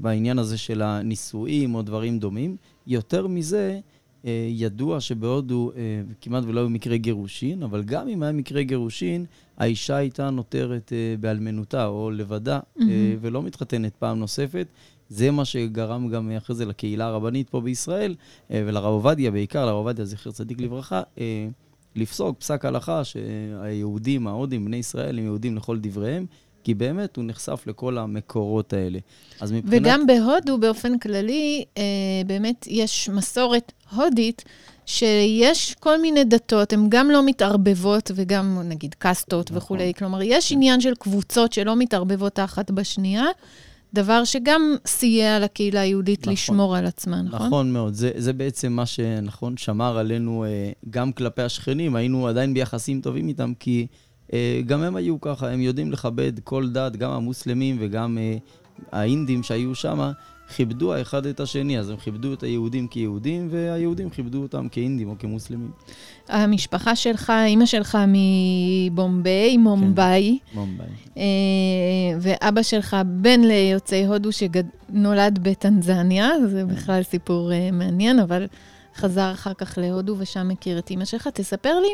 בעניין 0.01 0.39
הזה 0.39 0.59
של 0.59 0.83
הנישואים 0.83 1.75
או 1.75 1.83
דברים 1.83 2.19
דומים. 2.19 2.57
יותר 2.87 3.27
מזה, 3.27 3.81
אה, 4.25 4.49
ידוע 4.51 5.01
שבהודו 5.01 5.73
אה, 5.77 6.03
כמעט 6.21 6.45
ולא 6.45 6.61
היו 6.61 6.71
מקרי 6.71 6.99
גירושין, 6.99 7.63
אבל 7.63 7.83
גם 7.83 8.09
אם 8.09 8.23
היה 8.23 8.33
מקרה 8.33 8.63
גירושין, 8.63 9.25
האישה 9.59 9.97
הייתה 9.97 10.31
נותרת 10.31 10.93
אה, 10.93 11.15
באלמנותה 11.21 11.87
או 11.87 12.11
לבדה, 12.11 12.55
אה, 12.55 12.61
מהמם. 12.77 13.19
ולא 13.21 13.43
מתחתנת 13.43 13.93
פעם 13.99 14.19
נוספת. 14.19 14.67
זה 15.09 15.31
מה 15.31 15.45
שגרם 15.45 16.09
גם 16.09 16.31
אחרי 16.31 16.57
זה 16.57 16.65
לקהילה 16.65 17.07
הרבנית 17.07 17.51
פה 17.51 17.61
בישראל, 17.61 18.15
אה, 18.51 18.63
ולרב 18.67 18.93
עובדיה 18.93 19.31
בעיקר, 19.31 19.67
לרב 19.67 19.77
עובדיה 19.77 20.05
זכר 20.05 20.31
צדיק 20.31 20.61
לברכה, 20.61 21.03
אה, 21.19 21.49
לפסוק 21.97 22.39
פסק 22.39 22.65
הלכה 22.65 23.05
שהיהודים, 23.05 24.27
ההודים, 24.27 24.65
בני 24.65 24.77
ישראל, 24.77 25.19
הם 25.19 25.25
יהודים 25.25 25.57
לכל 25.57 25.79
דבריהם, 25.79 26.27
כי 26.67 26.75
באמת 26.75 27.17
הוא 27.17 27.25
נחשף 27.25 27.63
לכל 27.67 27.99
המקורות 27.99 28.73
האלה. 28.73 28.99
אז 29.41 29.53
מבחינת... 29.53 29.83
וגם 29.83 30.07
בהודו, 30.07 30.59
באופן 30.59 30.99
כללי, 30.99 31.65
אה, 31.79 31.83
באמת 32.27 32.67
יש 32.67 33.09
מסורת 33.09 33.73
הודית, 33.93 34.45
שיש 34.87 35.75
כל 35.81 36.01
מיני 36.01 36.25
דתות, 36.25 36.73
הן 36.73 36.87
גם 36.89 37.11
לא 37.11 37.27
מתערבבות, 37.27 38.11
וגם 38.15 38.59
נגיד 38.65 38.95
קאסטות 38.95 39.51
נכון. 39.51 39.57
וכולי. 39.57 39.93
כלומר, 39.99 40.23
יש 40.23 40.53
עניין 40.53 40.81
של 40.81 40.95
קבוצות 40.95 41.53
שלא 41.53 41.77
מתערבבות 41.77 42.39
האחת 42.39 42.71
בשנייה, 42.71 43.25
דבר 43.95 44.25
שגם 44.25 44.77
סייע 44.87 45.39
לקהילה 45.39 45.81
היהודית 45.81 46.21
נכון. 46.21 46.33
לשמור 46.33 46.77
על 46.77 46.87
עצמה, 46.87 47.23
נכון? 47.23 47.47
נכון 47.47 47.73
מאוד, 47.73 47.95
זה, 47.95 48.11
זה 48.17 48.33
בעצם 48.33 48.73
מה 48.73 48.87
שנכון, 48.87 49.57
שמר 49.57 49.99
עלינו 49.99 50.45
אה, 50.45 50.71
גם 50.91 51.13
כלפי 51.13 51.43
השכנים, 51.43 51.97
היינו 51.97 52.29
עדיין 52.29 52.55
ביחסים 52.55 53.01
טובים 53.01 53.29
איתם, 53.29 53.53
כי 53.61 53.87
גם 54.67 54.83
הם 54.83 54.97
היו 54.97 55.21
ככה, 55.21 55.51
הם 55.51 55.61
יודעים 55.61 55.93
לכבד 55.93 56.33
כל 56.45 56.69
דת, 56.69 56.97
גם 56.97 57.11
המוסלמים 57.11 57.77
וגם 57.81 58.19
אה, 58.19 58.37
האינדים 58.93 59.43
שהיו 59.43 59.75
שם, 59.75 60.11
כיבדו 60.57 60.95
האחד 60.95 61.27
את 61.27 61.41
השני, 61.41 61.79
אז 61.79 61.91
הם 61.91 61.97
כיבדו 61.97 62.33
את 62.33 62.43
היהודים 62.43 62.89
כיהודים, 62.89 63.49
והיהודים 63.51 64.11
כיבדו 64.11 64.43
אותם 64.43 64.69
כאינדים 64.69 65.09
או 65.09 65.15
כמוסלמים. 65.19 65.71
המשפחה 66.29 66.97
שלך, 66.97 67.33
אימא 67.47 67.67
שלך 67.67 67.99
מבומביי, 68.09 69.57
מומבאי, 69.57 70.39
מומביי. 70.55 70.87
אה, 71.17 71.23
ואבא 72.21 72.63
שלך 72.63 72.97
בן 73.07 73.41
ליוצאי 73.41 74.07
הודו 74.07 74.31
שנולד 74.33 75.39
בטנזניה, 75.43 76.31
זה 76.47 76.65
בכלל 76.65 77.03
סיפור 77.03 77.53
אה, 77.53 77.71
מעניין, 77.73 78.19
אבל 78.19 78.47
חזר 78.97 79.33
אחר 79.33 79.55
כך 79.55 79.79
להודו 79.81 80.15
ושם 80.19 80.51
הכיר 80.51 80.79
את 80.79 80.91
אימא 80.91 81.05
שלך. 81.05 81.29
תספר 81.29 81.81
לי 81.81 81.89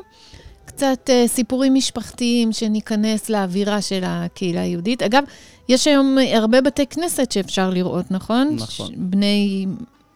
קצת 0.76 1.11
אה, 1.11 1.25
סיפורים 1.29 1.75
משפחתיים, 1.75 2.52
שניכנס 2.52 3.29
לאווירה 3.29 3.83
של 3.83 4.02
הקהילה 4.07 4.61
היהודית. 4.61 5.02
אגב, 5.02 5.25
יש 5.69 5.87
היום 5.87 6.17
הרבה 6.35 6.61
בתי 6.61 6.87
כנסת 6.87 7.33
שאפשר 7.33 7.71
לראות, 7.71 8.11
נכון? 8.11 8.57
נכון. 8.61 8.87
ש- 8.87 8.97
בני 8.97 9.67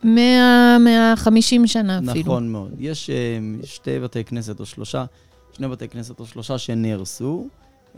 100, 0.05 0.79
150 0.79 1.67
שנה 1.67 1.99
אפילו. 1.99 2.21
נכון 2.21 2.49
מאוד. 2.53 2.71
יש 2.79 3.11
אה, 3.11 3.17
שתי 3.65 4.01
בתי 4.01 4.25
כנסת 4.25 4.61
או 4.61 4.67
שלושה, 4.67 5.05
שני 5.57 5.69
בתי 5.69 5.89
כנסת 5.89 6.21
או 6.21 6.27
שלושה 6.27 6.59
שנהרסו. 6.59 7.47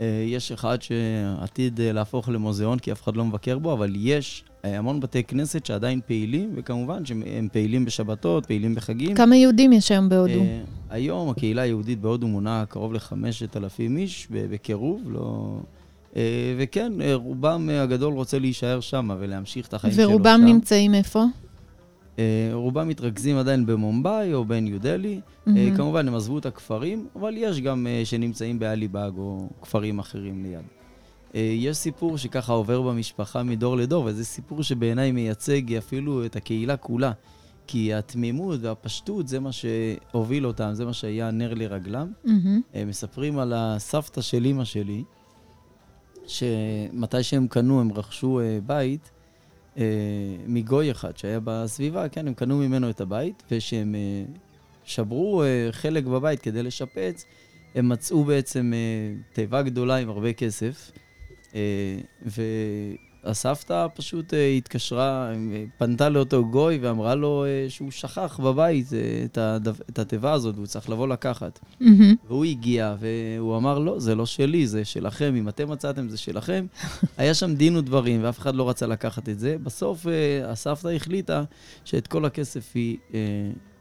אה, 0.01 0.23
יש 0.27 0.51
אחד 0.51 0.77
שעתיד 0.81 1.81
אה, 1.81 1.91
להפוך 1.91 2.29
למוזיאון, 2.29 2.79
כי 2.79 2.91
אף 2.91 3.03
אחד 3.03 3.15
לא 3.15 3.25
מבקר 3.25 3.57
בו, 3.59 3.73
אבל 3.73 3.93
יש 3.95 4.43
המון 4.63 4.99
בתי 4.99 5.23
כנסת 5.23 5.65
שעדיין 5.65 5.99
פעילים, 6.05 6.51
וכמובן 6.55 7.05
שהם 7.05 7.47
פעילים 7.51 7.85
בשבתות, 7.85 8.45
פעילים 8.45 8.75
בחגים. 8.75 9.15
כמה 9.15 9.35
יהודים 9.35 9.73
יש 9.73 9.91
היום 9.91 10.09
בהודו? 10.09 10.39
אה, 10.39 10.61
היום 10.89 11.29
הקהילה 11.29 11.61
היהודית 11.61 12.01
בהודו 12.01 12.27
מונה 12.27 12.63
קרוב 12.69 12.93
לחמשת 12.93 13.57
אלפים 13.57 13.97
איש 13.97 14.27
בקירוב, 14.31 15.01
לא... 15.11 15.57
אה, 16.15 16.55
וכן, 16.57 16.93
רובם 17.13 17.69
הגדול 17.69 18.13
רוצה 18.13 18.39
להישאר 18.39 18.79
שם 18.79 19.09
ולהמשיך 19.19 19.67
את 19.67 19.73
החיים 19.73 19.93
שלו 19.93 20.03
שם. 20.03 20.09
ורובם 20.09 20.41
נמצאים 20.45 20.95
איפה? 20.95 21.23
רובם 22.53 22.87
מתרכזים 22.87 23.37
עדיין 23.37 23.65
במומבאי 23.65 24.33
או 24.33 24.45
בניו 24.45 24.79
דלי. 24.79 25.19
Mm-hmm. 25.19 25.51
כמובן, 25.77 26.07
הם 26.07 26.15
עזבו 26.15 26.37
את 26.37 26.45
הכפרים, 26.45 27.07
אבל 27.15 27.33
יש 27.37 27.61
גם 27.61 27.87
שנמצאים 28.03 28.59
באליבאג 28.59 29.17
או 29.17 29.49
כפרים 29.61 29.99
אחרים 29.99 30.43
ליד. 30.43 30.78
אה, 31.35 31.39
יש 31.39 31.77
סיפור 31.77 32.17
שככה 32.17 32.53
עובר 32.53 32.81
במשפחה 32.81 33.43
מדור 33.43 33.77
לדור, 33.77 34.03
וזה 34.05 34.25
סיפור 34.25 34.63
שבעיניי 34.63 35.11
מייצג 35.11 35.73
אפילו 35.73 36.25
את 36.25 36.35
הקהילה 36.35 36.77
כולה. 36.77 37.11
כי 37.67 37.93
התמימות 37.93 38.59
והפשטות 38.61 39.27
זה 39.27 39.39
מה 39.39 39.49
שהוביל 39.51 40.47
אותם, 40.47 40.69
זה 40.73 40.85
מה 40.85 40.93
שהיה 40.93 41.31
נר 41.31 41.53
לרגלם. 41.53 42.11
Mm-hmm. 42.25 42.29
הם 42.73 42.87
מספרים 42.87 43.39
על 43.39 43.53
הסבתא 43.55 44.21
של 44.21 44.45
אימא 44.45 44.63
שלי, 44.63 45.03
שמתי 46.27 47.23
שהם 47.23 47.47
קנו, 47.47 47.81
הם 47.81 47.91
רכשו 47.93 48.39
uh, 48.39 48.67
בית 48.67 49.11
uh, 49.75 49.79
מגוי 50.47 50.91
אחד 50.91 51.17
שהיה 51.17 51.39
בסביבה, 51.43 52.09
כן, 52.09 52.27
הם 52.27 52.33
קנו 52.33 52.57
ממנו 52.57 52.89
את 52.89 53.01
הבית, 53.01 53.43
ושהם 53.51 53.95
שברו 54.83 55.43
חלק 55.71 56.05
בבית 56.05 56.39
כדי 56.39 56.63
לשפץ, 56.63 57.25
הם 57.75 57.89
מצאו 57.89 58.23
בעצם 58.23 58.73
תיבה 59.33 59.61
גדולה 59.61 59.95
עם 59.95 60.09
הרבה 60.09 60.33
כסף. 60.33 60.91
אה, 61.55 61.99
והסבתא 63.23 63.87
פשוט 63.95 64.33
אה, 64.33 64.47
התקשרה, 64.47 65.31
אה, 65.31 65.63
פנתה 65.77 66.09
לאותו 66.09 66.45
גוי 66.45 66.77
ואמרה 66.81 67.15
לו 67.15 67.45
שהוא 67.69 67.91
שכח 67.91 68.39
בבית 68.43 68.87
את 69.89 69.99
התיבה 69.99 70.33
הזאת 70.33 70.55
והוא 70.55 70.67
צריך 70.67 70.89
לבוא 70.89 71.07
לקחת. 71.07 71.59
Mm-hmm. 71.81 71.85
והוא 72.27 72.45
הגיע 72.45 72.95
והוא 72.99 73.57
אמר, 73.57 73.79
לא, 73.79 73.99
זה 73.99 74.15
לא 74.15 74.25
שלי, 74.25 74.67
זה 74.67 74.85
שלכם, 74.85 75.33
אם 75.37 75.49
אתם 75.49 75.71
מצאתם 75.71 76.09
זה 76.09 76.17
שלכם. 76.17 76.65
היה 77.17 77.33
שם 77.33 77.55
דין 77.55 77.77
ודברים 77.77 78.23
ואף 78.23 78.39
אחד 78.39 78.55
לא 78.55 78.69
רצה 78.69 78.87
לקחת 78.87 79.29
את 79.29 79.39
זה. 79.39 79.55
בסוף 79.63 80.05
הסבתא 80.45 80.87
החליטה 80.87 81.43
שאת 81.85 82.07
כל 82.07 82.25
הכסף 82.25 82.71
היא 82.75 82.97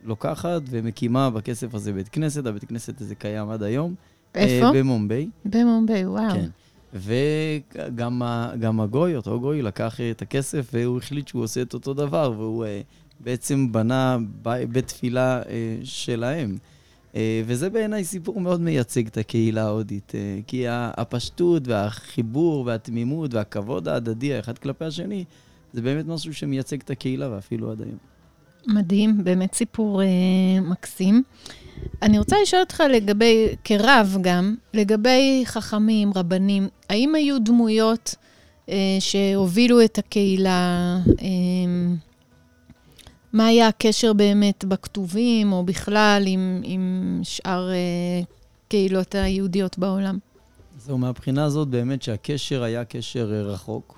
לוקחת 0.05 0.63
ומקימה 0.71 1.31
בכסף 1.31 1.75
הזה 1.75 1.93
בית 1.93 2.09
כנסת, 2.09 2.47
הבית 2.47 2.65
כנסת 2.65 3.01
הזה 3.01 3.15
קיים 3.15 3.49
עד 3.51 3.63
היום. 3.63 3.95
איפה? 4.35 4.73
במומביי. 4.73 5.29
במומביי, 5.45 6.07
וואו. 6.07 6.31
כן. 6.31 6.49
וגם 6.95 8.81
הגוי, 8.81 9.17
אותו 9.17 9.41
גוי, 9.41 9.63
לקח 9.63 10.01
את 10.11 10.23
הכסף 10.23 10.71
והוא 10.73 10.99
החליט 10.99 11.29
שהוא 11.29 11.43
עושה 11.43 11.63
את 11.63 11.75
אותו 11.75 11.95
דבר, 11.95 12.33
והוא 12.37 12.65
uh, 12.65 12.69
בעצם 13.21 13.73
בנה 13.73 14.19
בית 14.43 14.87
תפילה 14.87 15.43
uh, 15.43 15.47
שלהם. 15.85 16.57
Uh, 17.13 17.17
וזה 17.47 17.71
בעיניי 17.71 18.05
סיפור 18.05 18.41
מאוד 18.41 18.61
מייצג 18.61 19.07
את 19.07 19.19
הקהילה 19.19 19.63
ההודית, 19.63 20.13
כי 20.47 20.65
הפשטות 20.69 21.69
והחיבור 21.69 22.67
והתמימות 22.67 23.35
והכבוד 23.35 23.89
ההדדי 23.89 24.35
האחד 24.35 24.59
כלפי 24.59 24.85
השני, 24.85 25.25
זה 25.73 25.83
באמת 25.83 26.07
משהו 26.07 26.35
שמייצג 26.35 26.81
את 26.81 26.91
הקהילה 26.91 27.31
ואפילו 27.31 27.71
עד 27.71 27.83
היום. 27.83 27.99
מדהים, 28.67 29.25
באמת 29.25 29.55
סיפור 29.55 30.03
uh, 30.03 30.05
מקסים. 30.61 31.23
אני 32.03 32.19
רוצה 32.19 32.37
לשאול 32.43 32.63
אותך 32.63 32.83
לגבי, 32.91 33.49
כרב 33.65 34.17
גם, 34.21 34.55
לגבי 34.75 35.43
חכמים, 35.45 36.13
רבנים, 36.15 36.69
האם 36.91 37.15
היו 37.15 37.39
דמויות 37.39 38.15
אה, 38.69 38.97
שהובילו 39.01 39.85
את 39.85 39.99
הקהילה? 39.99 40.99
אה, 41.23 41.95
מה 43.33 43.47
היה 43.47 43.69
הקשר 43.69 44.13
באמת 44.13 44.65
בכתובים, 44.65 45.53
או 45.53 45.65
בכלל 45.65 46.23
עם, 46.27 46.61
עם 46.65 47.21
שאר 47.23 47.71
אה, 47.71 48.21
קהילות 48.69 49.15
היהודיות 49.15 49.79
בעולם? 49.79 50.19
זהו, 50.79 50.99
מהבחינה 50.99 51.45
הזאת 51.45 51.69
באמת 51.69 52.03
שהקשר 52.03 52.63
היה 52.63 52.85
קשר 52.85 53.33
אה, 53.35 53.43
רחוק. 53.43 53.98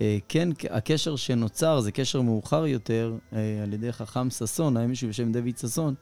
אה, 0.00 0.18
כן, 0.28 0.48
הקשר 0.70 1.16
שנוצר 1.16 1.80
זה 1.80 1.92
קשר 1.92 2.22
מאוחר 2.22 2.66
יותר 2.66 3.12
אה, 3.32 3.38
על 3.62 3.72
ידי 3.72 3.92
חכם 3.92 4.30
ששון, 4.30 4.76
היה 4.76 4.86
מישהו 4.86 5.08
בשם 5.08 5.32
דוד 5.32 5.58
ששון, 5.60 5.94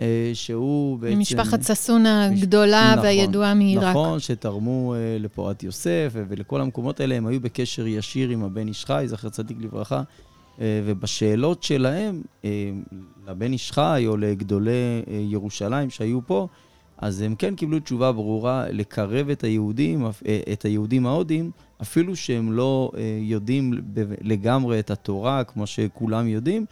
אה, 0.00 0.30
שהוא 0.34 0.98
בעצם... 0.98 1.18
משפחת 1.18 1.62
ששון 1.62 2.06
הגדולה. 2.06 2.90
נכון, 2.92 3.04
והידועה 3.04 3.54
מעיראק. 3.54 3.84
נכון, 3.84 4.20
שתרמו 4.20 4.94
לפורת 5.20 5.62
יוסף 5.62 6.12
ולכל 6.14 6.60
המקומות 6.60 7.00
האלה, 7.00 7.14
הם 7.14 7.26
היו 7.26 7.40
בקשר 7.40 7.86
ישיר 7.86 8.28
עם 8.28 8.44
הבן 8.44 8.68
איש 8.68 8.84
חי, 8.84 9.04
זכר 9.06 9.28
צדיק 9.28 9.56
לברכה. 9.60 10.02
ובשאלות 10.58 11.62
שלהם, 11.62 12.22
לבן 13.28 13.52
איש 13.52 13.72
חי 13.72 14.04
או 14.06 14.16
לגדולי 14.16 15.02
ירושלים 15.06 15.90
שהיו 15.90 16.20
פה, 16.26 16.48
אז 16.98 17.20
הם 17.20 17.34
כן 17.34 17.54
קיבלו 17.54 17.80
תשובה 17.80 18.12
ברורה 18.12 18.64
לקרב 18.70 19.28
את 19.28 19.44
היהודים, 19.44 20.06
את 20.52 20.64
היהודים 20.64 21.06
ההודים, 21.06 21.50
אפילו 21.82 22.16
שהם 22.16 22.52
לא 22.52 22.90
יודעים 23.20 23.72
לגמרי 24.20 24.78
את 24.78 24.90
התורה, 24.90 25.44
כמו 25.44 25.66
שכולם 25.66 26.28
יודעים, 26.28 26.66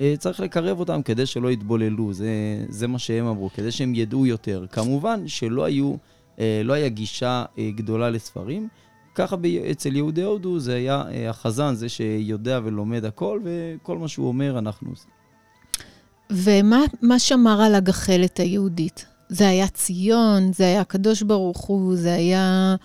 אה, 0.00 0.14
צריך 0.18 0.40
לקרב 0.40 0.80
אותם 0.80 1.02
כדי 1.02 1.26
שלא 1.26 1.50
יתבוללו, 1.50 2.12
זה, 2.12 2.30
זה 2.68 2.86
מה 2.86 2.98
שהם 2.98 3.26
אמרו, 3.26 3.50
כדי 3.54 3.72
שהם 3.72 3.94
ידעו 3.94 4.26
יותר. 4.26 4.66
כמובן 4.72 5.28
שלא 5.28 5.64
היו, 5.64 5.94
אה, 6.38 6.60
לא 6.64 6.72
היה 6.72 6.88
גישה 6.88 7.44
אה, 7.58 7.70
גדולה 7.74 8.10
לספרים. 8.10 8.68
ככה 9.14 9.36
אצל 9.70 9.96
יהודי 9.96 10.22
הודו 10.22 10.58
זה 10.58 10.74
היה 10.74 11.04
החזן, 11.28 11.74
זה 11.74 11.88
שיודע 11.88 12.60
ולומד 12.64 13.04
הכל, 13.04 13.40
וכל 13.44 13.98
מה 13.98 14.08
שהוא 14.08 14.28
אומר 14.28 14.58
אנחנו 14.58 14.90
עושים. 14.90 15.10
ומה 16.30 17.18
שמר 17.18 17.62
על 17.62 17.74
הגחלת 17.74 18.40
היהודית? 18.40 19.06
זה 19.32 19.48
היה 19.48 19.68
ציון, 19.68 20.52
זה 20.52 20.64
היה 20.64 20.80
הקדוש 20.80 21.22
ברוך 21.22 21.60
הוא, 21.60 21.96
זה 21.96 22.14
היה... 22.14 22.76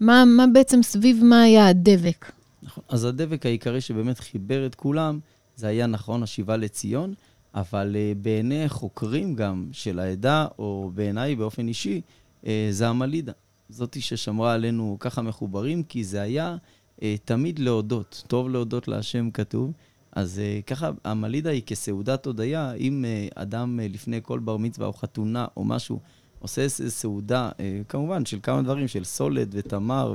מה, 0.00 0.24
מה 0.24 0.44
בעצם 0.52 0.82
סביב 0.82 1.24
מה 1.24 1.42
היה 1.42 1.66
הדבק? 1.66 2.32
נכון, 2.62 2.84
אז 2.88 3.04
הדבק 3.04 3.46
העיקרי 3.46 3.80
שבאמת 3.80 4.18
חיבר 4.18 4.66
את 4.66 4.74
כולם, 4.74 5.20
זה 5.56 5.66
היה 5.66 5.86
נכון 5.86 6.22
השיבה 6.22 6.56
לציון, 6.56 7.14
אבל 7.54 7.96
uh, 7.96 8.18
בעיני 8.22 8.68
חוקרים 8.68 9.34
גם 9.34 9.68
של 9.72 9.98
העדה, 9.98 10.46
או 10.58 10.90
בעיניי 10.94 11.36
באופן 11.36 11.68
אישי, 11.68 12.00
uh, 12.42 12.46
זה 12.70 12.88
המלידה. 12.88 13.32
זאתי 13.68 14.00
ששמרה 14.00 14.54
עלינו 14.54 14.96
ככה 15.00 15.22
מחוברים, 15.22 15.82
כי 15.82 16.04
זה 16.04 16.20
היה 16.20 16.56
uh, 16.96 17.02
תמיד 17.24 17.58
להודות. 17.58 18.22
טוב 18.26 18.48
להודות 18.48 18.88
להשם 18.88 19.30
כתוב. 19.30 19.72
אז 20.16 20.40
uh, 20.40 20.62
ככה, 20.62 20.90
המלידה 21.04 21.50
היא 21.50 21.62
כסעודת 21.66 22.26
הודיה, 22.26 22.72
אם 22.72 23.04
uh, 23.04 23.32
אדם 23.34 23.80
uh, 23.80 23.94
לפני 23.94 24.20
כל 24.22 24.38
בר 24.38 24.56
מצווה 24.56 24.86
או 24.86 24.92
חתונה 24.92 25.46
או 25.56 25.64
משהו, 25.64 26.00
עושה 26.38 26.62
איזו 26.62 26.90
סעודה, 26.90 27.50
כמובן, 27.88 28.24
של 28.24 28.38
כמה 28.42 28.62
דברים, 28.62 28.88
של 28.88 29.04
סולת 29.04 29.48
ותמר 29.50 30.14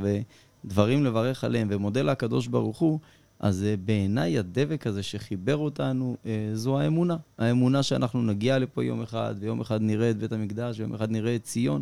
ודברים 0.65 1.05
לברך 1.05 1.43
עליהם, 1.43 1.67
ומודה 1.71 2.01
לקדוש 2.01 2.47
ברוך 2.47 2.79
הוא, 2.79 2.99
אז 3.39 3.65
בעיניי 3.85 4.39
הדבק 4.39 4.87
הזה 4.87 5.03
שחיבר 5.03 5.57
אותנו, 5.57 6.17
זו 6.53 6.79
האמונה. 6.79 7.17
האמונה 7.37 7.83
שאנחנו 7.83 8.21
נגיע 8.21 8.59
לפה 8.59 8.83
יום 8.83 9.01
אחד, 9.01 9.35
ויום 9.39 9.61
אחד 9.61 9.81
נראה 9.81 10.09
את 10.09 10.17
בית 10.17 10.31
המקדש, 10.31 10.79
ויום 10.79 10.93
אחד 10.93 11.11
נראה 11.11 11.35
את 11.35 11.43
ציון. 11.43 11.81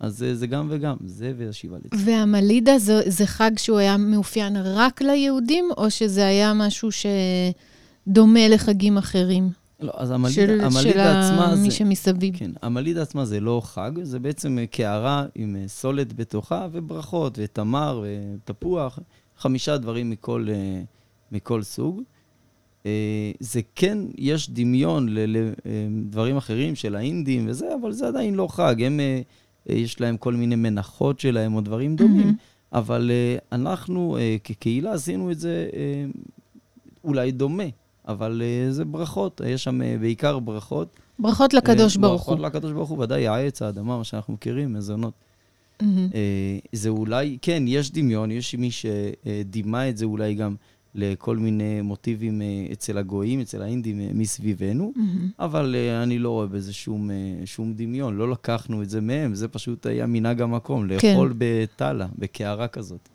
אז 0.00 0.22
uh, 0.22 0.34
זה 0.34 0.46
גם 0.46 0.66
וגם, 0.70 0.96
זה 1.04 1.32
והשיבה 1.36 1.76
לציון. 1.84 2.02
והמלידה 2.08 2.78
זה, 2.78 3.00
זה 3.06 3.26
חג 3.26 3.50
שהוא 3.56 3.78
היה 3.78 3.96
מאופיין 3.96 4.56
רק 4.56 5.02
ליהודים, 5.02 5.68
או 5.76 5.90
שזה 5.90 6.26
היה 6.26 6.52
משהו 6.54 6.88
שדומה 8.06 8.48
לחגים 8.48 8.98
אחרים? 8.98 9.50
לא, 9.80 9.92
אז 9.96 10.10
המלידה, 10.10 10.34
של, 10.34 10.60
המלידה 10.60 10.80
של 10.80 11.00
עצמה 11.00 11.56
זה... 11.56 11.62
מי 11.62 11.70
שמסביב. 11.70 12.36
כן, 12.38 12.50
המלידה 12.62 13.02
עצמה 13.02 13.24
זה 13.24 13.40
לא 13.40 13.60
חג, 13.64 13.90
זה 14.02 14.18
בעצם 14.18 14.58
קערה 14.70 15.26
עם 15.34 15.56
סולת 15.66 16.12
בתוכה, 16.12 16.66
וברכות, 16.72 17.38
ותמר, 17.42 18.04
ותפוח, 18.04 18.98
חמישה 19.38 19.76
דברים 19.76 20.10
מכל... 20.10 20.46
Uh, 20.48 20.98
מכל 21.32 21.62
סוג. 21.62 22.02
אה, 22.86 23.32
זה 23.40 23.60
כן, 23.74 23.98
יש 24.18 24.50
דמיון 24.50 25.08
לדברים 25.10 26.36
אחרים 26.36 26.74
של 26.74 26.96
האינדים 26.96 27.48
וזה, 27.48 27.66
אבל 27.80 27.92
זה 27.92 28.08
עדיין 28.08 28.34
לא 28.34 28.48
חג. 28.50 28.82
הם, 28.82 29.00
אה, 29.00 29.20
יש 29.68 30.00
להם 30.00 30.16
כל 30.16 30.34
מיני 30.34 30.56
מנחות 30.56 31.20
שלהם 31.20 31.54
או 31.54 31.60
דברים 31.60 31.96
דומים, 31.96 32.28
mm-hmm. 32.28 32.78
אבל 32.78 33.10
אה, 33.10 33.36
אנחנו 33.52 34.16
כקהילה 34.44 34.92
עשינו 34.92 35.30
את 35.30 35.40
זה 35.40 35.68
אולי 37.04 37.32
דומה, 37.32 37.64
אבל 38.08 38.42
זה 38.70 38.84
ברכות, 38.84 39.40
יש 39.46 39.64
שם 39.64 39.80
בעיקר 40.00 40.38
ברכות. 40.38 40.96
ברכות 41.18 41.54
לקדוש 41.54 41.96
ברוך 41.96 42.22
הוא. 42.22 42.36
ברכות 42.36 42.54
לקדוש 42.54 42.72
ברוך 42.72 42.88
הוא, 42.90 42.98
ודאי 42.98 43.28
העץ, 43.28 43.62
האדמה, 43.62 43.98
מה 43.98 44.04
שאנחנו 44.04 44.34
מכירים, 44.34 44.72
מזונות. 44.72 45.14
Mm-hmm. 45.82 45.84
זה 46.72 46.88
אולי, 46.88 47.38
כן, 47.42 47.62
יש 47.66 47.92
דמיון, 47.92 48.30
יש 48.30 48.54
מי 48.54 48.70
שדימה 48.70 49.88
את 49.88 49.96
זה 49.96 50.04
אולי 50.04 50.34
גם 50.34 50.54
לכל 50.98 51.36
מיני 51.36 51.80
מוטיבים 51.80 52.42
אה, 52.42 52.66
אצל 52.72 52.98
הגויים, 52.98 53.40
אצל 53.40 53.62
האינדים 53.62 54.00
אה, 54.00 54.08
מסביבנו, 54.14 54.92
mm-hmm. 54.96 55.00
אבל 55.38 55.74
אה, 55.78 56.02
אני 56.02 56.18
לא 56.18 56.30
רואה 56.30 56.46
בזה 56.46 56.72
שום, 56.72 57.10
שום 57.44 57.74
דמיון, 57.74 58.16
לא 58.16 58.30
לקחנו 58.30 58.82
את 58.82 58.90
זה 58.90 59.00
מהם, 59.00 59.34
זה 59.34 59.48
פשוט 59.48 59.86
היה 59.86 60.06
מנהג 60.06 60.42
המקום, 60.42 60.88
כן. 60.98 61.10
לאכול 61.10 61.28
כן. 61.28 61.36
בטלה, 61.38 62.06
בקערה 62.18 62.68
כזאת. 62.68 63.08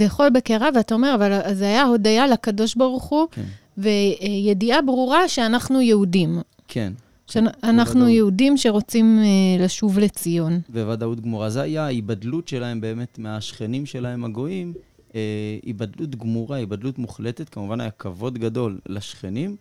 לאכול 0.00 0.30
בקערה, 0.30 0.68
ואתה 0.74 0.94
אומר, 0.94 1.14
אבל 1.14 1.54
זה 1.54 1.64
היה 1.64 1.84
הודיה 1.84 2.26
לקדוש 2.26 2.74
ברוך 2.74 3.04
הוא, 3.04 3.26
כן. 3.30 3.44
וידיעה 3.78 4.82
ברורה 4.82 5.28
שאנחנו 5.28 5.80
יהודים. 5.80 6.40
כן. 6.68 6.92
שאנחנו 7.26 8.00
בוודאות. 8.00 8.16
יהודים 8.16 8.56
שרוצים 8.56 9.18
אה, 9.18 9.64
לשוב 9.64 9.98
לציון. 9.98 10.60
בוודאות 10.68 11.20
גמורה. 11.20 11.50
זה 11.50 11.62
היה 11.62 11.84
ההיבדלות 11.84 12.48
שלהם 12.48 12.80
באמת 12.80 13.18
מהשכנים 13.18 13.86
שלהם 13.86 14.24
הגויים, 14.24 14.72
אה, 15.16 15.58
היבדלות 15.62 16.16
גמורה, 16.16 16.56
היבדלות 16.56 16.98
מוחלטת. 16.98 17.48
כמובן 17.48 17.80
היה 17.80 17.90
כבוד 17.90 18.38
גדול 18.38 18.78
לשכנים, 18.88 19.56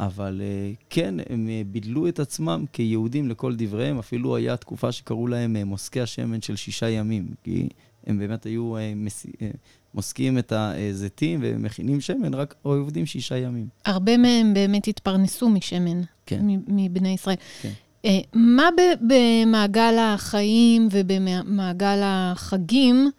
אבל 0.00 0.40
אה, 0.44 0.72
כן, 0.90 1.14
הם 1.28 1.48
אה, 1.48 1.62
בידלו 1.66 2.08
את 2.08 2.20
עצמם 2.20 2.64
כיהודים 2.72 3.28
לכל 3.28 3.54
דבריהם. 3.56 3.98
אפילו 3.98 4.36
היה 4.36 4.56
תקופה 4.56 4.92
שקראו 4.92 5.26
להם 5.26 5.56
אה, 5.56 5.64
מוסקי 5.64 6.00
השמן 6.00 6.40
של 6.42 6.56
שישה 6.56 6.88
ימים, 6.88 7.28
כי 7.44 7.68
הם 8.06 8.18
באמת 8.18 8.46
היו 8.46 8.76
אה, 8.76 8.92
מס... 8.96 9.26
אה, 9.42 9.50
מוסקים 9.94 10.38
את 10.38 10.52
הזיתים 10.56 11.40
ומכינים 11.42 12.00
שמן, 12.00 12.34
רק 12.34 12.54
עובדים 12.62 13.06
שישה 13.06 13.36
ימים. 13.36 13.66
הרבה 13.84 14.16
מהם 14.16 14.54
באמת 14.54 14.88
התפרנסו 14.88 15.48
משמן, 15.48 16.00
כן. 16.26 16.40
מבני 16.68 17.14
ישראל. 17.14 17.36
כן. 17.62 17.70
אה, 18.04 18.18
מה 18.34 18.68
במעגל 19.00 19.96
החיים 20.00 20.88
ובמעגל 20.92 22.00
החגים 22.02 23.10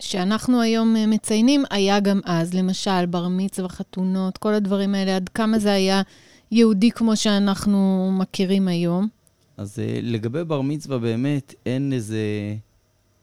שאנחנו 0.00 0.60
היום 0.60 0.96
אה, 0.96 1.06
מציינים, 1.06 1.64
היה 1.70 2.00
גם 2.00 2.20
אז, 2.24 2.54
למשל, 2.54 3.06
בר 3.06 3.28
מצווה, 3.28 3.68
חתונות, 3.68 4.38
כל 4.38 4.54
הדברים 4.54 4.94
האלה, 4.94 5.16
עד 5.16 5.28
כמה 5.28 5.58
זה 5.58 5.72
היה 5.72 6.02
יהודי 6.52 6.90
כמו 6.90 7.16
שאנחנו 7.16 8.10
מכירים 8.18 8.68
היום? 8.68 9.08
אז 9.56 9.78
אה, 9.78 9.98
לגבי 10.02 10.44
בר 10.44 10.60
מצווה, 10.60 10.98
באמת 10.98 11.54
אין 11.66 11.92
איזה... 11.92 12.18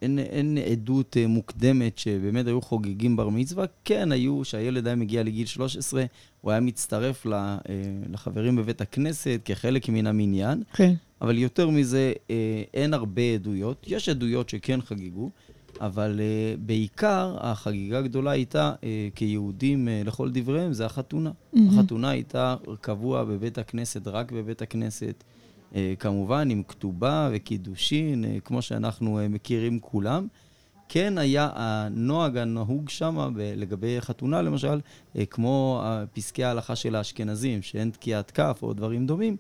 אין, 0.02 0.20
אין 0.20 0.58
עדות 0.58 1.18
אה, 1.18 1.28
מוקדמת 1.28 1.98
שבאמת 1.98 2.48
היו 2.48 2.62
חוגגים 2.62 3.16
בר 3.16 3.30
מצווה. 3.30 3.66
כן, 3.86 4.12
היו, 4.12 4.46
שהילד 4.46 4.88
היה 4.88 4.96
מגיע 4.96 5.24
לגיל 5.24 5.46
13, 5.46 6.06
הוא 6.42 6.52
היה 6.52 6.60
מצטרף 6.60 7.28
אה, 7.28 7.58
לחברים 8.10 8.56
בבית 8.56 8.82
הכנסת 8.82 9.42
כחלק 9.46 9.90
מן 9.90 10.08
המניין, 10.08 10.64
כן. 10.74 10.94
אבל 11.22 11.38
יותר 11.38 11.70
מזה, 11.70 12.14
אה, 12.30 12.64
אין 12.74 12.94
הרבה 12.94 13.22
עדויות. 13.22 13.86
יש 13.88 14.10
עדויות 14.10 14.50
שכן 14.50 14.82
חגגו, 14.82 15.30
אבל 15.82 16.20
בעיקר 16.60 17.38
החגיגה 17.40 18.00
הגדולה 18.00 18.32
הייתה, 18.32 18.74
כיהודים 19.16 19.88
לכל 20.06 20.30
דבריהם, 20.32 20.74
זה 20.74 20.86
החתונה. 20.86 21.32
מהמם. 21.54 21.80
החתונה 21.80 22.10
הייתה 22.10 22.56
קבוע 22.82 23.24
בבית 23.24 23.58
הכנסת, 23.58 24.08
רק 24.08 24.32
בבית 24.32 24.62
הכנסת. 24.62 25.24
אה, 25.76 25.94
כמובן, 26.00 26.50
עם 26.50 26.64
כתובה 26.68 27.30
וקידושין, 27.32 28.26
אה, 28.26 28.38
כמו 28.46 28.62
שאנחנו 28.62 29.20
אה, 29.20 29.28
מכירים 29.28 29.80
כולם. 29.80 30.28
כן 30.90 31.18
היה 31.18 31.50
הנוהג 31.54 32.38
הנהוג 32.38 32.90
שם, 32.90 33.34
לגבי 33.38 34.02
חתונה 34.02 34.42
למשל, 34.42 34.80
כמו 35.30 35.84
פסקי 36.14 36.44
ההלכה 36.44 36.76
של 36.76 36.96
האשכנזים, 36.96 37.62
שאין 37.62 37.90
תקיעת 37.90 38.32
כף 38.32 38.60
או 38.62 38.74
דברים 38.74 39.08
דומים, 39.08 39.38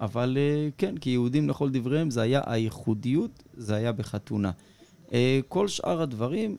אבל 0.00 0.38
כן, 0.78 0.96
כיהודים 0.96 1.48
לכל 1.48 1.70
דבריהם, 1.70 2.10
זה 2.10 2.22
היה 2.22 2.40
הייחודיות, 2.46 3.42
זה 3.56 3.74
היה 3.74 3.92
בחתונה. 3.92 4.50
כל 5.48 5.68
שאר 5.68 6.02
הדברים, 6.02 6.56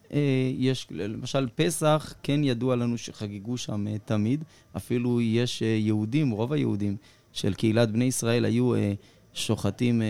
יש, 0.58 0.88
למשל 0.92 1.48
פסח, 1.56 2.14
כן 2.24 2.44
ידוע 2.44 2.76
לנו 2.76 2.98
שחגגו 2.98 3.58
שם 3.58 3.98
תמיד, 4.06 4.44
אפילו 4.78 5.22
יש 5.22 5.62
יהודים, 5.62 6.32
רוב 6.32 6.54
היהודים 6.54 6.98
של 7.34 7.54
קהילת 7.54 7.92
בני 7.92 8.06
ישראל 8.06 8.46
היו 8.46 8.76
אה, 8.76 8.94
שוחטים 9.34 10.02
אה, 10.02 10.08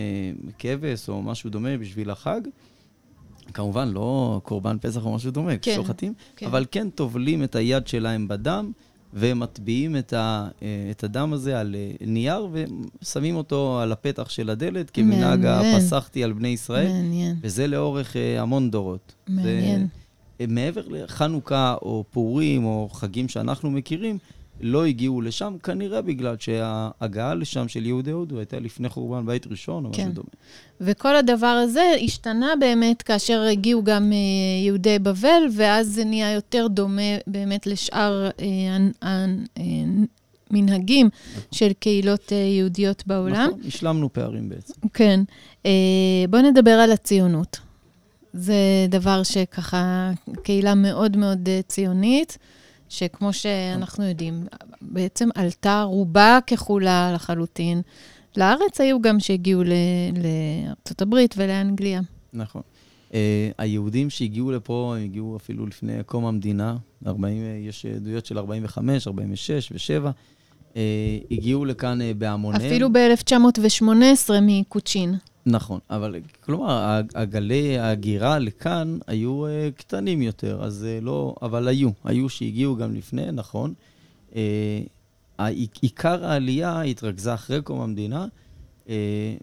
כבש 0.59 1.09
או 1.09 1.21
משהו 1.21 1.49
דומה 1.49 1.77
בשביל 1.77 2.09
החג. 2.09 2.41
כמובן, 3.53 3.89
לא 3.89 4.41
קורבן 4.43 4.77
פסח 4.81 5.05
או 5.05 5.15
משהו 5.15 5.31
דומה, 5.31 5.57
כן, 5.57 5.75
שוחטים, 5.75 6.13
כן. 6.35 6.45
אבל 6.45 6.65
כן 6.71 6.89
טובלים 6.89 7.43
את 7.43 7.55
היד 7.55 7.87
שלהם 7.87 8.27
בדם, 8.27 8.71
ומטביעים 9.13 9.97
את, 9.97 10.13
ה, 10.13 10.47
אה, 10.61 10.87
את 10.91 11.03
הדם 11.03 11.33
הזה 11.33 11.59
על 11.59 11.75
אה, 11.75 11.91
נייר, 12.07 12.47
ושמים 13.01 13.35
אותו 13.35 13.79
על 13.79 13.91
הפתח 13.91 14.29
של 14.29 14.49
הדלת, 14.49 14.89
כמנהג. 14.89 15.45
הפסחתי 15.45 16.23
על 16.23 16.33
בני 16.33 16.47
ישראל, 16.47 16.87
מעניין, 16.87 17.35
וזה 17.41 17.67
לאורך 17.67 18.15
אה, 18.15 18.41
המון 18.41 18.71
דורות. 18.71 19.13
מעניין. 19.27 19.79
זה, 19.79 19.85
אה, 20.41 20.45
מעבר 20.47 20.87
לחנוכה 20.87 21.75
או 21.81 22.03
פורים 22.11 22.65
או 22.65 22.89
חגים 22.91 23.29
שאנחנו 23.29 23.71
מכירים, 23.71 24.17
לא 24.61 24.85
הגיעו 24.85 25.21
לשם, 25.21 25.55
כנראה 25.63 26.01
בגלל 26.01 26.35
שההגעה 26.39 27.33
לשם 27.35 27.67
של 27.67 27.85
יהודי 27.85 28.11
הודו 28.11 28.37
הייתה 28.37 28.59
לפני 28.59 28.89
חורבן 28.89 29.25
בית 29.25 29.47
ראשון 29.47 29.85
או 29.85 29.91
כן. 29.93 30.01
משהו 30.01 30.13
דומה. 30.13 30.27
וכל 30.81 31.15
הדבר 31.15 31.47
הזה 31.47 31.93
השתנה 32.03 32.53
באמת 32.59 33.01
כאשר 33.01 33.41
הגיעו 33.41 33.83
גם 33.83 34.11
אה, 34.13 34.17
יהודי 34.65 34.99
בבל, 34.99 35.43
ואז 35.55 35.87
זה 35.87 36.05
נהיה 36.05 36.31
יותר 36.33 36.67
דומה 36.69 37.01
באמת 37.27 37.67
לשאר 37.67 38.29
אה, 38.39 38.75
הנ- 39.01 39.45
המנהגים 40.51 41.09
של 41.51 41.71
קהילות 41.79 42.33
אה, 42.33 42.37
יהודיות 42.37 43.03
בעולם. 43.07 43.47
נכון, 43.49 43.59
השלמנו 43.67 44.13
פערים 44.13 44.49
בעצם. 44.49 44.73
כן. 44.93 45.19
אה, 45.65 45.71
בואו 46.29 46.41
נדבר 46.41 46.71
על 46.71 46.91
הציונות. 46.91 47.59
זה 48.33 48.55
דבר 48.89 49.23
שככה, 49.23 50.11
קהילה 50.43 50.75
מאוד 50.75 51.17
מאוד 51.17 51.49
אה, 51.49 51.59
ציונית, 51.67 52.37
שכמו 52.91 53.33
שאנחנו 53.33 54.03
יודעים, 54.03 54.45
בעצם 54.81 55.29
עלתה 55.35 55.81
רובה 55.81 56.39
ככולה 56.47 57.11
לחלוטין. 57.13 57.81
לארץ 58.37 58.81
היו 58.81 59.01
גם 59.01 59.19
שהגיעו 59.19 59.63
לארצות 59.63 61.01
הברית 61.01 61.35
ולאנגליה. 61.37 62.01
נכון. 62.33 62.61
Uh, 63.09 63.13
היהודים 63.57 64.09
שהגיעו 64.09 64.51
לפה, 64.51 64.95
הם 64.97 65.03
הגיעו 65.03 65.37
אפילו 65.37 65.65
לפני 65.65 65.93
קום 66.05 66.25
המדינה, 66.25 66.77
40, 67.07 67.43
אה, 67.43 67.57
יש 67.67 67.85
עדויות 67.85 68.25
של 68.25 68.37
45, 68.37 69.07
46 69.07 69.71
ו-7, 69.71 70.07
uh, 70.73 70.77
הגיעו 71.31 71.65
לכאן 71.65 72.01
uh, 72.01 72.03
בהמוניהם. 72.17 72.65
אפילו 72.65 72.89
ב-1918 72.93 74.29
מקוצ'ין. 74.41 75.15
נכון, 75.45 75.79
אבל 75.89 76.15
כלומר, 76.39 77.01
הגלי 77.15 77.77
ההגירה 77.77 78.39
לכאן 78.39 78.97
היו 79.07 79.45
uh, 79.47 79.49
קטנים 79.77 80.21
יותר, 80.21 80.63
אז 80.63 80.87
uh, 80.87 81.03
לא, 81.03 81.35
אבל 81.41 81.67
היו, 81.67 81.89
היו 82.03 82.29
שהגיעו 82.29 82.75
גם 82.75 82.93
לפני, 82.93 83.31
נכון. 83.31 83.73
Uh, 84.31 84.35
עיקר 85.81 86.25
העלייה 86.25 86.81
התרכזה 86.81 87.33
אחרי 87.33 87.61
קום 87.61 87.81
המדינה, 87.81 88.27
uh, 88.85 88.89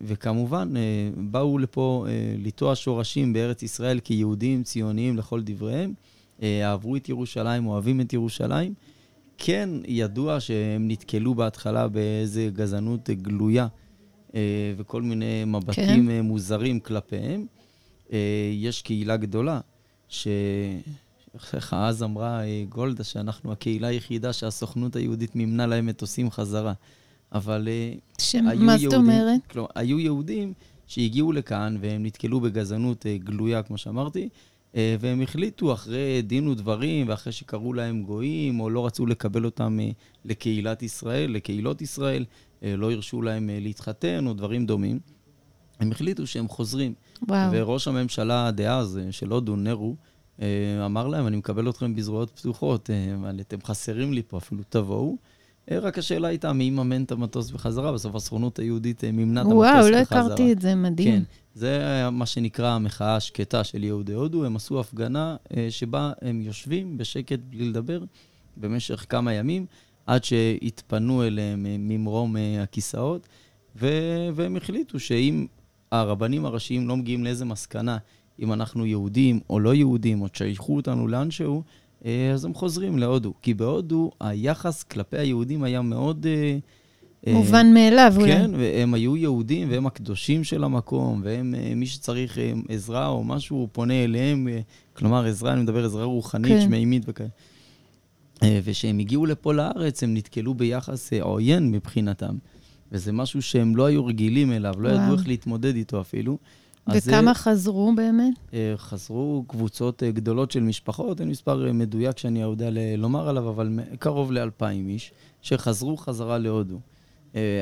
וכמובן, 0.00 0.72
uh, 0.74 1.20
באו 1.20 1.58
לפה 1.58 2.06
uh, 2.06 2.10
לטוע 2.46 2.74
שורשים 2.76 3.32
בארץ 3.32 3.62
ישראל 3.62 4.00
כיהודים 4.00 4.62
ציוניים 4.62 5.16
לכל 5.16 5.42
דבריהם, 5.42 5.92
uh, 6.38 6.42
אהבו 6.64 6.96
את 6.96 7.08
ירושלים, 7.08 7.66
אוהבים 7.66 8.00
את 8.00 8.12
ירושלים. 8.12 8.74
כן, 9.38 9.70
ידוע 9.86 10.40
שהם 10.40 10.88
נתקלו 10.88 11.34
בהתחלה 11.34 11.88
באיזה 11.88 12.50
גזענות 12.52 13.10
גלויה. 13.10 13.66
אה, 14.34 14.40
וכל 14.76 15.02
מיני 15.02 15.44
מבטים 15.46 15.84
כן. 15.84 16.06
כן. 16.06 16.20
מוזרים 16.20 16.80
כלפיהם. 16.80 17.46
אה, 18.12 18.18
יש 18.54 18.82
קהילה 18.82 19.16
גדולה, 19.16 19.60
ש... 20.08 20.28
איך 21.54 21.74
אז 21.74 22.02
אמרה 22.02 22.44
אה, 22.44 22.64
גולדה, 22.68 23.04
שאנחנו 23.04 23.52
הקהילה 23.52 23.88
היחידה 23.88 24.32
שהסוכנות 24.32 24.96
היהודית 24.96 25.36
מימנה 25.36 25.66
להם 25.66 25.86
מטוסים 25.86 26.30
חזרה. 26.30 26.72
אבל 27.32 27.68
אה, 27.68 27.92
שמה 28.18 28.50
היו 28.50 28.70
זאת 28.70 28.80
יהודים, 28.80 29.00
אומרת? 29.00 29.40
כלומר, 29.50 29.68
היו 29.74 30.00
יהודים 30.00 30.52
שהגיעו 30.86 31.32
לכאן 31.32 31.76
והם 31.80 32.06
נתקלו 32.06 32.40
בגזענות 32.40 33.06
אה, 33.06 33.16
גלויה, 33.18 33.62
כמו 33.62 33.78
שאמרתי, 33.78 34.28
אה, 34.76 34.96
והם 35.00 35.22
החליטו 35.22 35.72
אחרי 35.72 36.22
דין 36.22 36.48
ודברים 36.48 37.08
ואחרי 37.08 37.32
שקראו 37.32 37.72
להם 37.72 38.02
גויים, 38.02 38.60
או 38.60 38.70
לא 38.70 38.86
רצו 38.86 39.06
לקבל 39.06 39.44
אותם 39.44 39.78
אה, 39.80 39.90
לקהילת 40.24 40.82
ישראל, 40.82 41.30
לקהילות 41.30 41.82
ישראל, 41.82 42.22
אה, 42.22 42.26
לא 42.62 42.92
הרשו 42.92 43.22
להם 43.22 43.50
אה, 43.50 43.58
להתחתן 43.60 44.26
או 44.26 44.32
דברים 44.32 44.66
דומים, 44.66 44.98
הם 45.80 45.92
החליטו 45.92 46.26
שהם 46.26 46.48
חוזרים. 46.48 46.94
וואו. 47.28 47.50
וראש 47.52 47.88
הממשלה 47.88 48.50
דאז 48.50 48.98
אה, 48.98 49.12
של 49.12 49.30
הודו, 49.30 49.56
נרו, 49.56 49.96
אה, 50.42 50.86
אמר 50.86 51.08
להם, 51.08 51.26
אני 51.26 51.36
מקבל 51.36 51.70
אתכם 51.70 51.94
בזרועות 51.94 52.30
פתוחות, 52.30 52.90
אה, 52.90 53.30
אתם 53.40 53.56
חסרים 53.64 54.12
לי 54.12 54.22
פה, 54.28 54.38
אפילו 54.38 54.62
תבואו. 54.68 55.16
אה, 55.70 55.78
רק 55.78 55.98
השאלה 55.98 56.28
הייתה 56.28 56.52
מי 56.52 56.64
יממן 56.64 57.02
את 57.02 57.12
המטוס 57.12 57.50
בחזרה, 57.50 57.92
בסוף 57.92 58.14
הסוכנות 58.14 58.58
היהודית 58.58 59.04
אה, 59.04 59.12
מימנה 59.12 59.40
את 59.40 59.46
המטוס 59.46 59.64
בחזרה. 59.64 59.80
וואו, 59.80 59.90
לא 59.90 59.96
הכרתי 59.96 60.52
את 60.52 60.60
זה, 60.60 60.74
מדהים. 60.74 61.12
כן, 61.12 61.22
זה 61.54 61.82
מה 62.12 62.26
שנקרא 62.26 62.68
המחאה 62.68 63.16
השקטה 63.16 63.64
של 63.64 63.84
יהודי 63.84 64.12
הודו. 64.12 64.44
הם 64.44 64.56
עשו 64.56 64.80
הפגנה 64.80 65.36
אה, 65.56 65.66
שבה 65.70 66.12
הם 66.22 66.40
יושבים 66.40 66.98
בשקט 66.98 67.38
בלי 67.50 67.68
לדבר 67.68 68.00
במשך 68.56 69.06
כמה 69.08 69.32
ימים, 69.32 69.66
עד 70.08 70.24
שהתפנו 70.24 71.24
אליהם 71.26 71.66
אה, 71.66 71.76
ממרום 71.78 72.36
אה, 72.36 72.62
הכיסאות, 72.62 73.28
ו- 73.76 74.28
והם 74.34 74.56
החליטו 74.56 75.00
שאם 75.00 75.46
הרבנים 75.92 76.46
הראשיים 76.46 76.88
לא 76.88 76.96
מגיעים 76.96 77.24
לאיזה 77.24 77.44
מסקנה, 77.44 77.98
אם 78.40 78.52
אנחנו 78.52 78.86
יהודים 78.86 79.40
או 79.50 79.60
לא 79.60 79.74
יהודים, 79.74 80.22
או 80.22 80.28
תשייכו 80.28 80.76
אותנו 80.76 81.08
לאנשהו, 81.08 81.62
אה, 82.04 82.30
אז 82.34 82.44
הם 82.44 82.54
חוזרים 82.54 82.98
להודו. 82.98 83.34
כי 83.42 83.54
בהודו 83.54 84.10
היחס 84.20 84.82
כלפי 84.82 85.18
היהודים 85.18 85.62
היה 85.62 85.82
מאוד... 85.82 86.26
אה, 86.26 87.32
מובן 87.32 87.74
מאליו 87.74 88.12
אולי. 88.16 88.32
כן, 88.32 88.50
והם 88.54 88.94
היו 88.94 89.16
יהודים, 89.16 89.70
והם 89.70 89.86
הקדושים 89.86 90.44
של 90.44 90.64
המקום, 90.64 91.20
והם, 91.24 91.54
מי 91.76 91.86
שצריך 91.86 92.38
עזרה 92.68 93.08
או 93.08 93.24
משהו, 93.24 93.56
הוא 93.56 93.68
פונה 93.72 94.04
אליהם, 94.04 94.48
כלומר, 94.92 95.26
עזרה, 95.26 95.52
אני 95.52 95.62
מדבר 95.62 95.84
עזרה 95.84 96.04
רוחנית, 96.04 96.52
כן. 96.52 96.60
שמימית 96.60 97.02
וכאלה. 97.06 97.28
וכשהם 98.44 98.98
הגיעו 98.98 99.26
לפה 99.26 99.54
לארץ, 99.54 100.02
הם 100.02 100.14
נתקלו 100.14 100.54
ביחס 100.54 101.12
עוין 101.12 101.70
מבחינתם. 101.70 102.36
וזה 102.92 103.12
משהו 103.12 103.42
שהם 103.42 103.76
לא 103.76 103.86
היו 103.86 104.06
רגילים 104.06 104.52
אליו, 104.52 104.74
לא 104.78 104.88
וואו. 104.88 105.00
ידעו 105.02 105.14
איך 105.14 105.28
להתמודד 105.28 105.74
איתו 105.76 106.00
אפילו. 106.00 106.38
וכמה 106.94 107.34
זה, 107.34 107.40
חזרו 107.40 107.92
באמת? 107.96 108.34
אה, 108.54 108.74
חזרו 108.76 109.44
קבוצות 109.46 110.02
אה, 110.02 110.10
גדולות 110.10 110.50
של 110.50 110.60
משפחות, 110.60 111.20
אין 111.20 111.28
מספר 111.28 111.66
אה, 111.66 111.72
מדויק 111.72 112.18
שאני 112.18 112.40
יודע 112.40 112.68
לומר 112.98 113.28
עליו, 113.28 113.48
אבל 113.48 113.78
קרוב 113.98 114.32
לאלפיים 114.32 114.88
איש, 114.88 115.12
שחזרו 115.42 115.96
חזרה 115.96 116.38
להודו. 116.38 116.80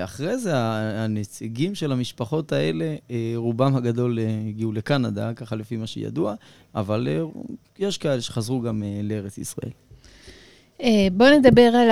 אחרי 0.05 0.39
זה, 0.39 0.57
הנציגים 0.57 1.75
של 1.75 1.93
המשפחות 1.93 2.53
האלה, 2.53 2.97
רובם 3.37 3.77
הגדול 3.77 4.19
הגיעו 4.49 4.73
לקנדה, 4.73 5.35
ככה 5.35 5.57
לפי 5.57 5.77
מה 5.77 5.87
שידוע, 5.87 6.35
אבל 6.75 7.09
יש 7.79 7.99
כאלה 7.99 8.21
שחזרו 8.21 8.61
גם 8.61 8.83
לארץ 9.03 9.39
ישראל. 9.39 9.71
בואו 11.13 11.39
נדבר 11.39 11.73
על 11.75 11.89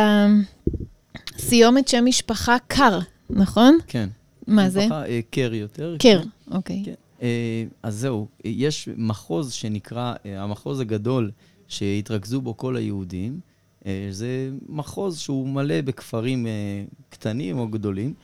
הסיומת 1.37 1.89
שם 1.89 2.05
משפחה 2.05 2.57
קר, 2.67 2.99
נכון? 3.31 3.79
כן. 3.87 4.09
מה 4.47 4.71
זה? 4.71 4.81
משפחה 4.81 5.03
קר 5.31 5.55
יותר. 5.55 5.97
קר, 5.99 6.23
כן. 6.23 6.29
אוקיי. 6.57 6.83
כן. 6.85 6.95
אה, 7.23 7.65
אז 7.83 7.95
זהו, 7.95 8.29
יש 8.45 8.89
מחוז 8.97 9.53
שנקרא, 9.53 10.15
אה, 10.27 10.43
המחוז 10.43 10.81
הגדול 10.81 11.31
שהתרכזו 11.69 12.41
בו 12.41 12.57
כל 12.57 12.77
היהודים. 12.77 13.41
אה, 13.87 14.07
זה 14.11 14.51
מחוז 14.69 15.19
שהוא 15.19 15.49
מלא 15.49 15.81
בכפרים 15.81 16.47
קטנים 17.09 17.59
או 17.59 17.69
גדולים, 17.69 18.15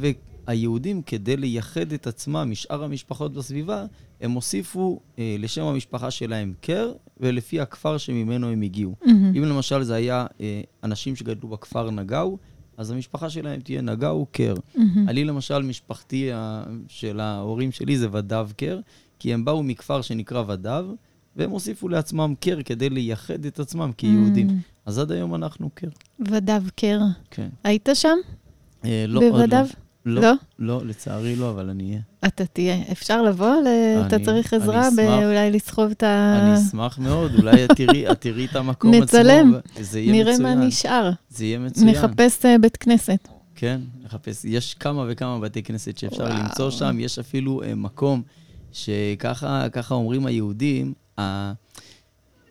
והיהודים, 0.00 1.02
כדי 1.02 1.36
לייחד 1.36 1.92
את 1.92 2.06
עצמם 2.06 2.48
משאר 2.50 2.84
המשפחות 2.84 3.32
בסביבה, 3.32 3.86
הם 4.20 4.30
הוסיפו 4.30 5.00
לשם 5.18 5.62
המשפחה 5.62 6.10
שלהם 6.10 6.54
קר, 6.60 6.92
ולפי 7.20 7.60
הכפר 7.60 7.98
שממנו 7.98 8.48
הם 8.48 8.62
הגיעו. 8.62 8.94
Mm-hmm. 9.02 9.08
אם 9.08 9.44
למשל 9.44 9.82
זה 9.82 9.94
היה 9.94 10.26
אנשים 10.84 11.16
שגדלו 11.16 11.48
בכפר 11.48 11.90
נגאו, 11.90 12.38
אז 12.76 12.90
המשפחה 12.90 13.30
שלהם 13.30 13.60
תהיה 13.60 13.82
נגאו 13.82 14.26
קר. 14.32 14.54
Mm-hmm. 14.54 14.80
אני 15.08 15.24
למשל, 15.24 15.62
משפחתי 15.62 16.30
של 16.88 17.20
ההורים 17.20 17.72
שלי 17.72 17.98
זה 17.98 18.08
ודב 18.12 18.48
קר, 18.56 18.80
כי 19.18 19.34
הם 19.34 19.44
באו 19.44 19.62
מכפר 19.62 20.02
שנקרא 20.02 20.42
ודב, 20.48 20.84
והם 21.36 21.50
הוסיפו 21.50 21.88
לעצמם 21.88 22.34
קר 22.40 22.62
כדי 22.62 22.90
לייחד 22.90 23.44
את 23.44 23.60
עצמם 23.60 23.90
כיהודים. 23.96 24.48
Mm-hmm. 24.48 24.80
אז 24.86 24.98
עד 24.98 25.12
היום 25.12 25.34
אנחנו 25.34 25.70
קר. 25.74 25.88
ודב 26.20 26.62
קר. 26.76 27.00
כן. 27.30 27.48
היית 27.64 27.88
שם? 27.94 28.16
אה, 28.84 29.04
לא, 29.08 29.20
עוד 29.30 29.54
לא. 29.54 29.58
לא? 30.06 30.20
לא, 30.20 30.32
לא, 30.58 30.86
לצערי 30.86 31.36
לא, 31.36 31.50
אבל 31.50 31.70
אני 31.70 31.84
אהיה. 31.88 32.00
אתה 32.26 32.46
תהיה. 32.46 32.76
אפשר 32.92 33.22
לבוא? 33.22 33.54
אתה 34.06 34.18
צריך 34.24 34.52
עזרה 34.54 34.88
אולי 35.24 35.50
לסחוב 35.50 35.90
את 35.90 36.02
ה... 36.02 36.38
אני 36.42 36.58
אשמח 36.58 36.98
מאוד, 36.98 37.34
אולי 37.34 37.64
את 37.64 37.70
תראי 38.20 38.44
את 38.44 38.56
המקום 38.56 38.90
עצמו. 38.90 39.04
נצלם, 39.04 39.54
נראה 39.94 40.38
מה 40.38 40.54
נשאר. 40.54 41.10
זה 41.30 41.44
יהיה 41.44 41.58
מצוין. 41.58 41.88
נחפש 41.88 42.46
אה, 42.46 42.58
בית 42.58 42.76
כנסת. 42.76 43.28
כן, 43.54 43.80
נחפש. 44.04 44.44
יש 44.44 44.74
כמה 44.74 45.04
וכמה 45.08 45.38
בתי 45.38 45.62
כנסת 45.62 45.98
שאפשר 45.98 46.24
וואו. 46.24 46.38
למצוא 46.38 46.70
שם. 46.70 46.96
יש 47.00 47.18
אפילו 47.18 47.62
uh, 47.62 47.74
מקום 47.74 48.22
שככה 48.72 49.68
אומרים 49.90 50.26
היהודים, 50.26 50.92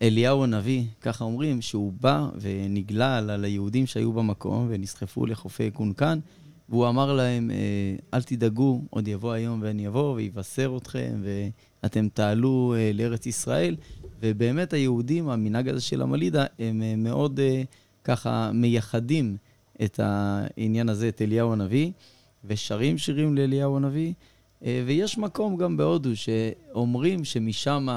אליהו 0.02 0.44
הנביא, 0.44 0.84
ככה 1.02 1.24
אומרים, 1.24 1.62
שהוא 1.62 1.94
בא 2.02 2.28
ונגלה 2.42 3.18
על 3.18 3.46
היהודים 3.46 3.86
שהיו 3.86 4.14
במקום 4.14 4.68
ונסחפו 4.70 5.26
לחופי 5.26 5.72
קונקן. 5.72 6.20
והוא 6.70 6.90
אמר 6.90 7.14
להם, 7.14 7.52
אה, 7.52 7.96
אל 8.14 8.22
תדאגו, 8.22 8.82
עוד 8.90 9.08
יבוא 9.08 9.32
היום 9.32 9.60
ואני 9.62 9.88
אבוא 9.88 10.14
ויבשר 10.14 10.74
אתכם, 10.78 11.22
ואתם 11.84 12.08
תעלו 12.14 12.76
אה, 12.78 12.92
לארץ 12.94 13.26
ישראל. 13.26 13.76
ובאמת 14.22 14.74
היהודים, 14.74 15.30
המנהג 15.30 15.70
הזה 15.70 15.82
של 15.82 16.02
המלידה, 16.02 16.46
הם 16.60 16.82
אה, 16.82 16.96
מאוד 16.98 17.40
ככה 18.04 18.52
מייחדים 18.54 19.38
את 19.84 20.00
העניין 20.04 20.90
הזה, 20.90 21.10
את 21.10 21.22
אליהו 21.22 21.54
הנביא, 21.54 21.92
ושרים 22.46 22.98
שירים 22.98 23.36
לאליהו 23.36 23.78
הנביא. 23.78 24.14
ויש 24.62 25.18
מקום 25.18 25.58
גם 25.58 25.78
בהודו 25.78 26.10
שאומרים 26.16 27.24
שמשם 27.24 27.88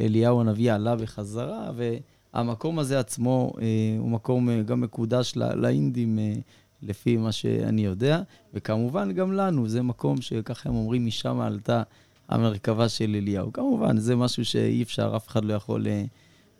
אליהו 0.00 0.40
הנביא 0.40 0.72
עלה 0.72 0.96
בחזרה, 0.96 1.70
והמקום 2.34 2.78
הזה 2.78 3.00
עצמו 3.00 3.52
הוא 3.98 4.10
מקום 4.10 4.62
גם 4.62 4.80
מקודש 4.80 5.32
לאינדים 5.36 6.18
לפי 6.82 7.16
מה 7.16 7.32
שאני 7.32 7.84
יודע, 7.84 8.20
וכמובן 8.54 9.12
גם 9.12 9.32
לנו, 9.32 9.68
זה 9.68 9.82
מקום 9.82 10.20
שככה 10.20 10.68
הם 10.68 10.74
אומרים, 10.74 11.06
משם 11.06 11.40
עלתה 11.40 11.82
המרכבה 12.28 12.88
של 12.88 13.16
אליהו. 13.18 13.52
כמובן, 13.52 13.98
זה 13.98 14.16
משהו 14.16 14.44
שאי 14.44 14.82
אפשר, 14.82 15.12
אף 15.16 15.28
אחד 15.28 15.44
לא 15.44 15.54
יכול 15.54 15.86
uh, 15.86 16.08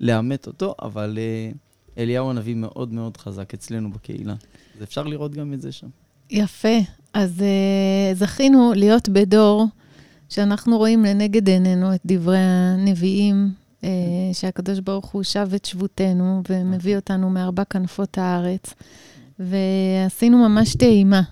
לאמת 0.01 0.47
אותו, 0.47 0.75
אבל 0.83 1.19
uh, 1.19 1.99
אליהו 1.99 2.31
הנביא 2.31 2.55
מאוד 2.55 2.93
מאוד 2.93 3.17
חזק 3.17 3.55
אצלנו 3.55 3.93
בקהילה. 3.93 4.35
אז 4.77 4.83
אפשר 4.83 5.03
לראות 5.03 5.35
גם 5.35 5.53
את 5.53 5.61
זה 5.61 5.73
שם. 5.73 5.89
יפה. 6.31 6.79
אז 7.13 7.39
uh, 7.39 8.15
זכינו 8.19 8.73
להיות 8.77 9.09
בדור 9.09 9.67
שאנחנו 10.29 10.79
רואים 10.79 11.05
לנגד 11.05 11.49
עינינו 11.49 11.95
את 11.95 12.01
דברי 12.07 12.39
הנביאים, 12.39 13.53
uh, 13.81 13.85
שהקדוש 14.33 14.81
ברוך 14.81 15.07
הוא 15.07 15.23
שב 15.23 15.49
את 15.55 15.65
שבותנו 15.65 16.43
ומביא 16.49 16.97
אותנו 16.97 17.31
מארבע 17.31 17.65
כנפות 17.65 18.19
הארץ. 18.19 18.75
ועשינו 19.39 20.49
ממש 20.49 20.77
טעימה 20.77 21.23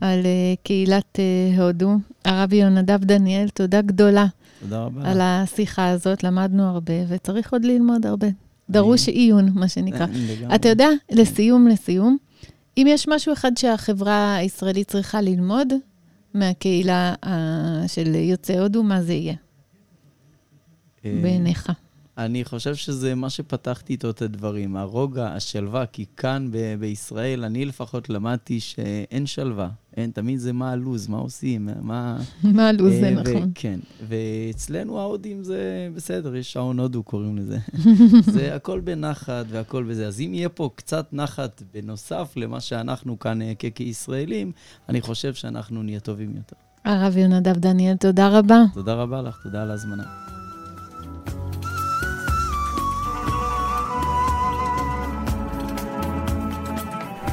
על 0.00 0.20
uh, 0.22 0.26
קהילת 0.62 1.18
uh, 1.18 1.60
הודו. 1.60 1.92
הרבי 2.24 2.56
יונדב 2.56 3.04
דניאל, 3.04 3.48
תודה 3.48 3.82
גדולה. 3.82 4.26
תודה 4.60 4.84
רבה. 4.84 5.10
על 5.10 5.20
השיחה 5.20 5.88
הזאת, 5.88 6.24
למדנו 6.24 6.62
הרבה, 6.62 6.94
וצריך 7.08 7.52
עוד 7.52 7.64
ללמוד 7.64 8.06
הרבה. 8.06 8.26
דרוש 8.70 9.08
עיון, 9.08 9.50
מה 9.54 9.68
שנקרא. 9.68 10.06
אתה 10.54 10.68
יודע, 10.68 10.88
לסיום, 11.10 11.68
לסיום, 11.68 12.16
אם 12.76 12.86
יש 12.88 13.08
משהו 13.08 13.32
אחד 13.32 13.56
שהחברה 13.56 14.36
הישראלית 14.36 14.88
צריכה 14.88 15.20
ללמוד 15.20 15.72
מהקהילה 16.34 17.14
של 17.86 18.14
יוצאי 18.14 18.58
הודו, 18.58 18.82
מה 18.82 19.02
זה 19.02 19.12
יהיה? 19.12 19.34
בעיניך. 21.04 21.72
אני 22.18 22.44
חושב 22.44 22.74
שזה 22.74 23.14
מה 23.14 23.30
שפתחתי 23.30 23.92
איתו 23.92 24.10
את 24.10 24.22
הדברים, 24.22 24.76
הרוגע, 24.76 25.26
השלווה, 25.26 25.86
כי 25.86 26.04
כאן 26.16 26.48
ב- 26.50 26.74
בישראל, 26.80 27.44
אני 27.44 27.64
לפחות 27.64 28.10
למדתי 28.10 28.60
שאין 28.60 29.26
שלווה. 29.26 29.68
אין, 29.96 30.10
תמיד 30.10 30.38
זה 30.38 30.52
מה 30.52 30.70
הלו"ז, 30.70 31.08
מה 31.08 31.18
עושים, 31.18 31.68
מה... 31.80 32.18
מה 32.42 32.68
הלו"ז, 32.68 32.92
זה 32.92 33.06
אה, 33.06 33.10
נכון. 33.10 33.50
כן, 33.54 33.80
ואצלנו 34.08 35.00
ההודים 35.00 35.44
זה 35.44 35.88
בסדר, 35.94 36.36
יש 36.36 36.52
שעון 36.52 36.80
הודו 36.80 37.02
קוראים 37.02 37.36
לזה. 37.36 37.58
זה 38.34 38.54
הכל 38.54 38.80
בנחת 38.80 39.44
והכל 39.48 39.84
בזה. 39.84 40.06
אז 40.06 40.20
אם 40.20 40.34
יהיה 40.34 40.48
פה 40.48 40.70
קצת 40.74 41.06
נחת 41.12 41.62
בנוסף 41.74 42.32
למה 42.36 42.60
שאנחנו 42.60 43.18
כאן 43.18 43.42
אה, 43.42 43.52
כישראלים, 43.74 44.52
אני 44.88 45.00
חושב 45.00 45.34
שאנחנו 45.34 45.82
נהיה 45.82 46.00
טובים 46.00 46.36
יותר. 46.36 46.56
הרב 46.84 47.16
יונדב 47.16 47.56
דניאל, 47.56 47.96
תודה 47.96 48.38
רבה. 48.38 48.62
תודה 48.74 48.94
רבה 48.94 49.22
לך, 49.22 49.40
תודה 49.42 49.62
על 49.62 49.70
ההזמנה. 49.70 50.25